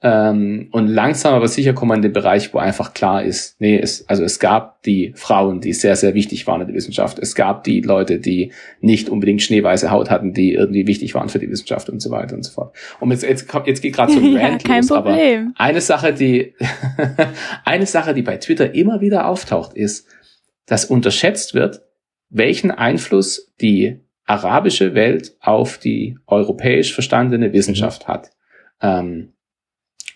[0.02, 3.78] Ähm, und langsam aber sicher kommen wir in den Bereich, wo einfach klar ist, nee,
[3.78, 7.18] es, also es gab die Frauen, die sehr, sehr wichtig waren in der Wissenschaft.
[7.18, 11.38] Es gab die Leute, die nicht unbedingt schneeweiße Haut hatten, die irgendwie wichtig waren für
[11.38, 12.74] die Wissenschaft und so weiter und so fort.
[12.98, 15.52] Und jetzt, jetzt, kommt, jetzt geht gerade so ein ja, Rant kein los, Problem.
[15.54, 16.54] aber eine Sache, die,
[17.66, 20.06] eine Sache, die bei Twitter immer wieder auftaucht, ist,
[20.64, 21.82] dass unterschätzt wird,
[22.30, 28.30] welchen Einfluss die arabische Welt auf die europäisch verstandene Wissenschaft hat.
[28.80, 29.34] Ähm,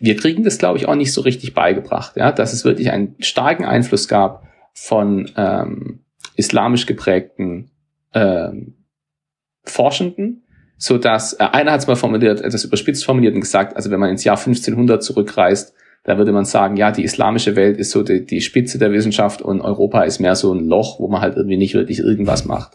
[0.01, 3.15] wir kriegen das, glaube ich, auch nicht so richtig beigebracht, ja, dass es wirklich einen
[3.21, 6.01] starken Einfluss gab von ähm,
[6.37, 7.71] islamisch geprägten
[8.13, 8.75] ähm,
[9.65, 10.45] Forschenden,
[10.77, 14.01] so dass äh, einer hat es mal formuliert, etwas überspitzt formuliert und gesagt, also wenn
[14.01, 15.75] man ins Jahr 1500 zurückreist,
[16.05, 19.41] da würde man sagen, ja, die islamische Welt ist so die, die Spitze der Wissenschaft
[19.41, 22.73] und Europa ist mehr so ein Loch, wo man halt irgendwie nicht wirklich irgendwas macht.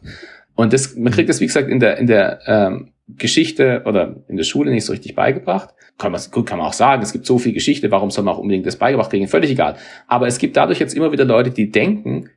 [0.56, 4.38] Und das, man kriegt das, wie gesagt, in der, in der ähm, Geschichte oder in
[4.38, 5.74] der Schule nicht so richtig beigebracht.
[5.98, 8.36] Kann man, gut, kann man auch sagen, es gibt so viel Geschichte, warum soll man
[8.36, 9.28] auch unbedingt das beigebracht kriegen?
[9.28, 9.76] Völlig egal.
[10.08, 12.30] Aber es gibt dadurch jetzt immer wieder Leute, die denken,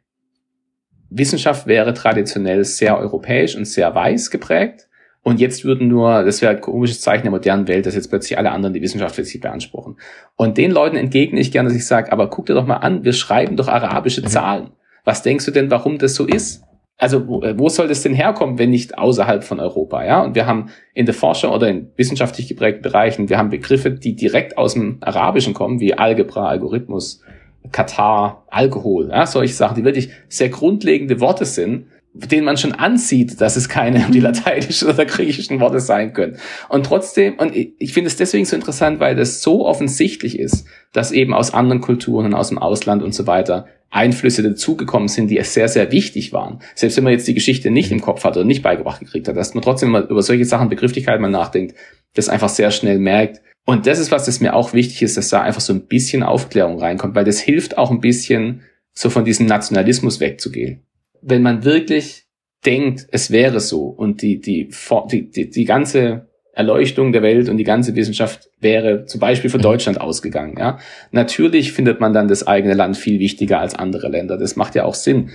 [1.10, 4.88] Wissenschaft wäre traditionell sehr europäisch und sehr weiß geprägt.
[5.24, 8.38] Und jetzt würden nur, das wäre ein komisches Zeichen der modernen Welt, dass jetzt plötzlich
[8.38, 9.96] alle anderen die Wissenschaft für sich beanspruchen.
[10.34, 13.04] Und den Leuten entgegne ich gerne, dass ich sage, aber guck dir doch mal an,
[13.04, 14.26] wir schreiben doch arabische mhm.
[14.26, 14.70] Zahlen.
[15.04, 16.64] Was denkst du denn, warum das so ist?
[17.02, 20.22] Also wo, äh, wo soll das denn herkommen, wenn nicht außerhalb von Europa, ja?
[20.22, 24.14] Und wir haben in der Forschung oder in wissenschaftlich geprägten Bereichen, wir haben Begriffe, die
[24.14, 27.20] direkt aus dem Arabischen kommen, wie Algebra, Algorithmus,
[27.72, 29.26] Katar, Alkohol, ja?
[29.26, 34.06] solche Sachen, die wirklich sehr grundlegende Worte sind, denen man schon ansieht, dass es keine
[34.12, 36.36] die lateinischen oder griechischen Worte sein können.
[36.68, 41.10] Und trotzdem, und ich finde es deswegen so interessant, weil das so offensichtlich ist, dass
[41.10, 45.68] eben aus anderen Kulturen aus dem Ausland und so weiter Einflüsse dazugekommen sind, die sehr,
[45.68, 46.60] sehr wichtig waren.
[46.74, 49.36] Selbst wenn man jetzt die Geschichte nicht im Kopf hat oder nicht beigebracht gekriegt hat,
[49.36, 51.76] dass man trotzdem mal über solche Sachen, Begrifflichkeit mal nachdenkt,
[52.14, 53.42] das einfach sehr schnell merkt.
[53.66, 56.22] Und das ist was, das mir auch wichtig ist, dass da einfach so ein bisschen
[56.22, 58.62] Aufklärung reinkommt, weil das hilft auch ein bisschen,
[58.94, 60.82] so von diesem Nationalismus wegzugehen.
[61.20, 62.26] Wenn man wirklich
[62.64, 64.70] denkt, es wäre so und die, die,
[65.10, 69.62] die, die, die ganze Erleuchtung der Welt und die ganze Wissenschaft wäre zum Beispiel von.
[69.62, 70.56] Deutschland ausgegangen.
[70.58, 70.78] Ja,
[71.12, 74.36] natürlich findet man dann das eigene Land viel wichtiger als andere Länder.
[74.36, 75.30] Das macht ja auch Sinn.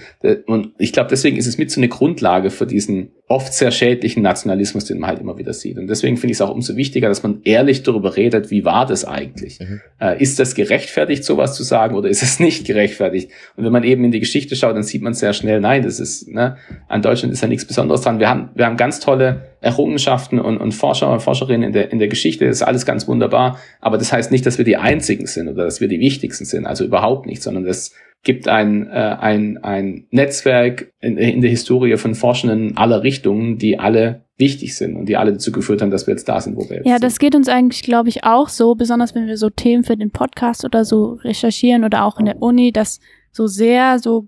[0.46, 4.24] Und ich glaube, deswegen ist es mit so eine Grundlage für diesen oft sehr schädlichen
[4.24, 5.78] Nationalismus, den man halt immer wieder sieht.
[5.78, 8.86] Und deswegen finde ich es auch umso wichtiger, dass man ehrlich darüber redet, wie war
[8.86, 9.60] das eigentlich?
[9.60, 9.82] Mhm.
[10.00, 13.30] Äh, ist das gerechtfertigt, sowas zu sagen, oder ist es nicht gerechtfertigt?
[13.58, 16.00] Und wenn man eben in die Geschichte schaut, dann sieht man sehr schnell, nein, das
[16.00, 16.56] ist, ne,
[16.88, 18.20] an Deutschland ist ja nichts Besonderes dran.
[18.20, 22.00] Wir haben, wir haben ganz tolle Errungenschaften und, und Forscher und Forscherinnen in der, in
[22.00, 23.17] der Geschichte, das ist alles ganz wunderbar.
[23.26, 26.66] Aber das heißt nicht, dass wir die einzigen sind oder dass wir die wichtigsten sind.
[26.66, 27.94] Also überhaupt nicht, sondern das
[28.24, 33.80] gibt ein, äh, ein, ein Netzwerk in, in der Historie von Forschenden aller Richtungen, die
[33.80, 36.70] alle wichtig sind und die alle dazu geführt haben, dass wir jetzt da sind, wo
[36.70, 37.04] wir jetzt ja, sind.
[37.04, 40.12] das geht uns eigentlich, glaube ich, auch so, besonders wenn wir so Themen für den
[40.12, 43.00] Podcast oder so recherchieren oder auch in der Uni, dass
[43.32, 44.28] so sehr so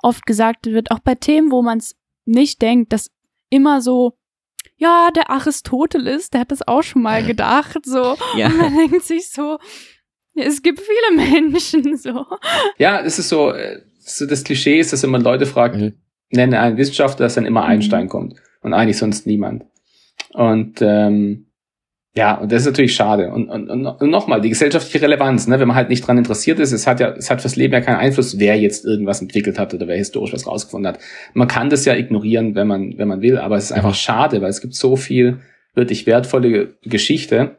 [0.00, 3.10] oft gesagt wird, auch bei Themen, wo man es nicht denkt, dass
[3.50, 4.14] immer so
[4.78, 8.16] ja, der Aristoteles, der hat das auch schon mal gedacht, so.
[8.36, 8.46] Ja.
[8.46, 9.58] Und man denkt sich so,
[10.34, 12.24] es gibt viele Menschen, so.
[12.78, 15.94] Ja, es ist so, äh, so das Klischee ist, dass wenn man Leute fragt, mhm.
[16.30, 18.08] nenne einen Wissenschaftler, dass dann immer Einstein mhm.
[18.08, 18.34] kommt.
[18.60, 19.64] Und eigentlich sonst niemand.
[20.32, 21.47] Und ähm,
[22.14, 23.30] ja, und das ist natürlich schade.
[23.30, 26.72] Und, und, und nochmal, die gesellschaftliche Relevanz, ne, wenn man halt nicht dran interessiert ist,
[26.72, 29.74] es hat ja, es hat fürs Leben ja keinen Einfluss, wer jetzt irgendwas entwickelt hat
[29.74, 31.00] oder wer historisch was rausgefunden hat.
[31.34, 34.40] Man kann das ja ignorieren, wenn man, wenn man will, aber es ist einfach schade,
[34.42, 35.40] weil es gibt so viel
[35.74, 37.58] wirklich wertvolle Geschichte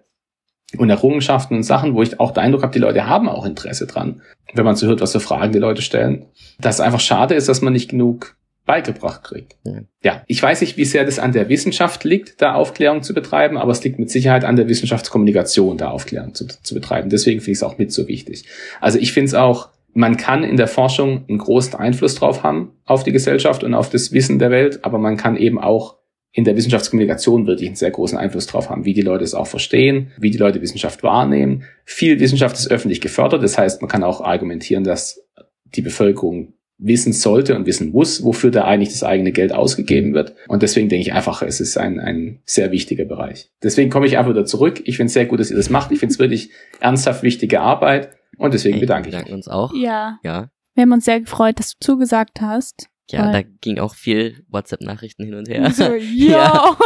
[0.77, 3.87] und Errungenschaften und Sachen, wo ich auch den Eindruck habe, die Leute haben auch Interesse
[3.87, 4.21] dran,
[4.53, 6.25] wenn man so hört, was für Fragen die Leute stellen.
[6.59, 8.35] Dass es einfach schade ist, dass man nicht genug
[8.69, 9.55] beigebracht kriegt.
[9.63, 9.81] Ja.
[10.03, 13.57] ja, ich weiß nicht, wie sehr das an der Wissenschaft liegt, da Aufklärung zu betreiben,
[13.57, 17.09] aber es liegt mit Sicherheit an der Wissenschaftskommunikation, da Aufklärung zu, zu betreiben.
[17.09, 18.45] Deswegen finde ich es auch mit so wichtig.
[18.79, 22.73] Also ich finde es auch, man kann in der Forschung einen großen Einfluss drauf haben,
[22.85, 25.97] auf die Gesellschaft und auf das Wissen der Welt, aber man kann eben auch
[26.31, 29.47] in der Wissenschaftskommunikation wirklich einen sehr großen Einfluss drauf haben, wie die Leute es auch
[29.47, 31.63] verstehen, wie die Leute Wissenschaft wahrnehmen.
[31.85, 35.27] Viel Wissenschaft ist öffentlich gefördert, das heißt, man kann auch argumentieren, dass
[35.65, 40.33] die Bevölkerung wissen sollte und wissen muss, wofür da eigentlich das eigene Geld ausgegeben wird.
[40.47, 43.51] Und deswegen denke ich einfach, es ist ein, ein sehr wichtiger Bereich.
[43.61, 44.81] Deswegen komme ich einfach wieder zurück.
[44.85, 45.91] Ich finde es sehr gut, dass ihr das macht.
[45.91, 49.31] Ich finde es wirklich ernsthaft wichtige Arbeit und deswegen hey, bedanke ich mich.
[49.31, 49.73] uns auch.
[49.73, 50.19] Ja.
[50.23, 50.49] ja.
[50.73, 52.87] Wir haben uns sehr gefreut, dass du zugesagt hast.
[53.11, 55.71] Ja, da ging auch viel WhatsApp-Nachrichten hin und her.
[55.71, 56.77] So, ja.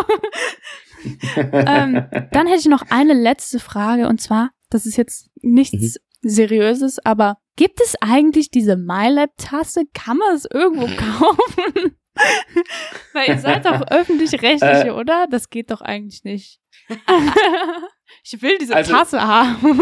[1.36, 6.30] ähm, dann hätte ich noch eine letzte Frage und zwar, das ist jetzt nichts mhm.
[6.30, 9.84] Seriöses, aber gibt es eigentlich diese MyLab-Tasse?
[9.94, 10.98] Kann man es irgendwo mhm.
[10.98, 11.98] kaufen?
[13.14, 15.28] Weil ihr seid doch öffentlich-rechtliche, äh, oder?
[15.30, 16.60] Das geht doch eigentlich nicht.
[18.24, 19.82] ich will diese also, Tasse haben.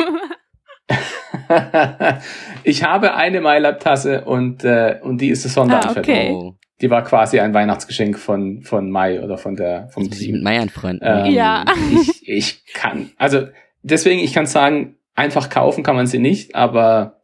[2.64, 6.16] ich habe eine MyLab-Tasse und, äh, und die ist das Sonderanfertigung.
[6.16, 6.32] Ah, okay.
[6.34, 6.56] Oh.
[6.82, 10.36] Die war quasi ein Weihnachtsgeschenk von, von Mai oder von der, vom das Team.
[10.36, 11.08] Mit Mai anfreunden.
[11.08, 11.66] Ähm, ja.
[11.92, 13.48] ich, ich kann, also
[13.84, 17.21] deswegen, ich kann sagen, einfach kaufen kann man sie nicht, aber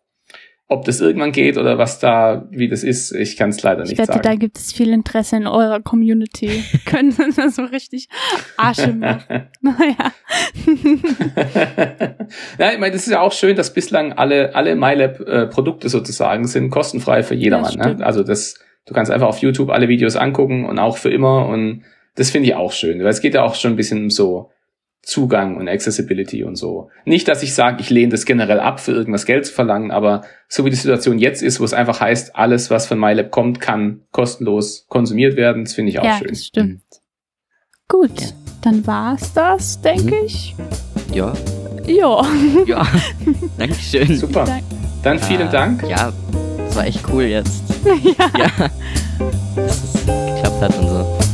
[0.69, 3.93] ob das irgendwann geht oder was da, wie das ist, ich kann es leider nicht
[3.93, 4.21] ich wette, sagen.
[4.23, 6.61] Da gibt es viel Interesse in eurer Community.
[6.85, 8.09] Können das so richtig
[8.57, 9.47] Asche machen.
[9.61, 10.11] Naja.
[12.59, 16.69] ja, ich meine, das ist ja auch schön, dass bislang alle, alle MyLab-Produkte sozusagen sind
[16.69, 17.73] kostenfrei für jedermann.
[17.77, 18.05] Ja, ne?
[18.05, 21.83] Also das, du kannst einfach auf YouTube alle Videos angucken und auch für immer und
[22.15, 24.51] das finde ich auch schön, weil es geht ja auch schon ein bisschen um so
[25.07, 26.89] Zugang und Accessibility und so.
[27.05, 30.23] Nicht, dass ich sage, ich lehne das generell ab, für irgendwas Geld zu verlangen, aber
[30.49, 33.61] so wie die Situation jetzt ist, wo es einfach heißt, alles, was von MyLab kommt,
[33.61, 36.27] kann kostenlos konsumiert werden, das finde ich auch ja, schön.
[36.27, 36.73] Das stimmt.
[36.73, 36.81] Mhm.
[37.87, 38.27] Gut, ja.
[38.63, 40.25] dann war's das, denke mhm.
[40.25, 40.55] ich.
[41.13, 41.31] Ja.
[41.85, 42.21] Ja.
[42.65, 42.85] Ja.
[43.57, 44.17] Dankeschön.
[44.17, 44.59] Super.
[45.03, 45.87] Dann vielen äh, Dank.
[45.87, 46.11] Ja,
[46.57, 47.63] das war echt cool jetzt.
[47.85, 48.29] ja.
[48.37, 48.69] ja.
[49.55, 51.26] Dass es geklappt hat und so.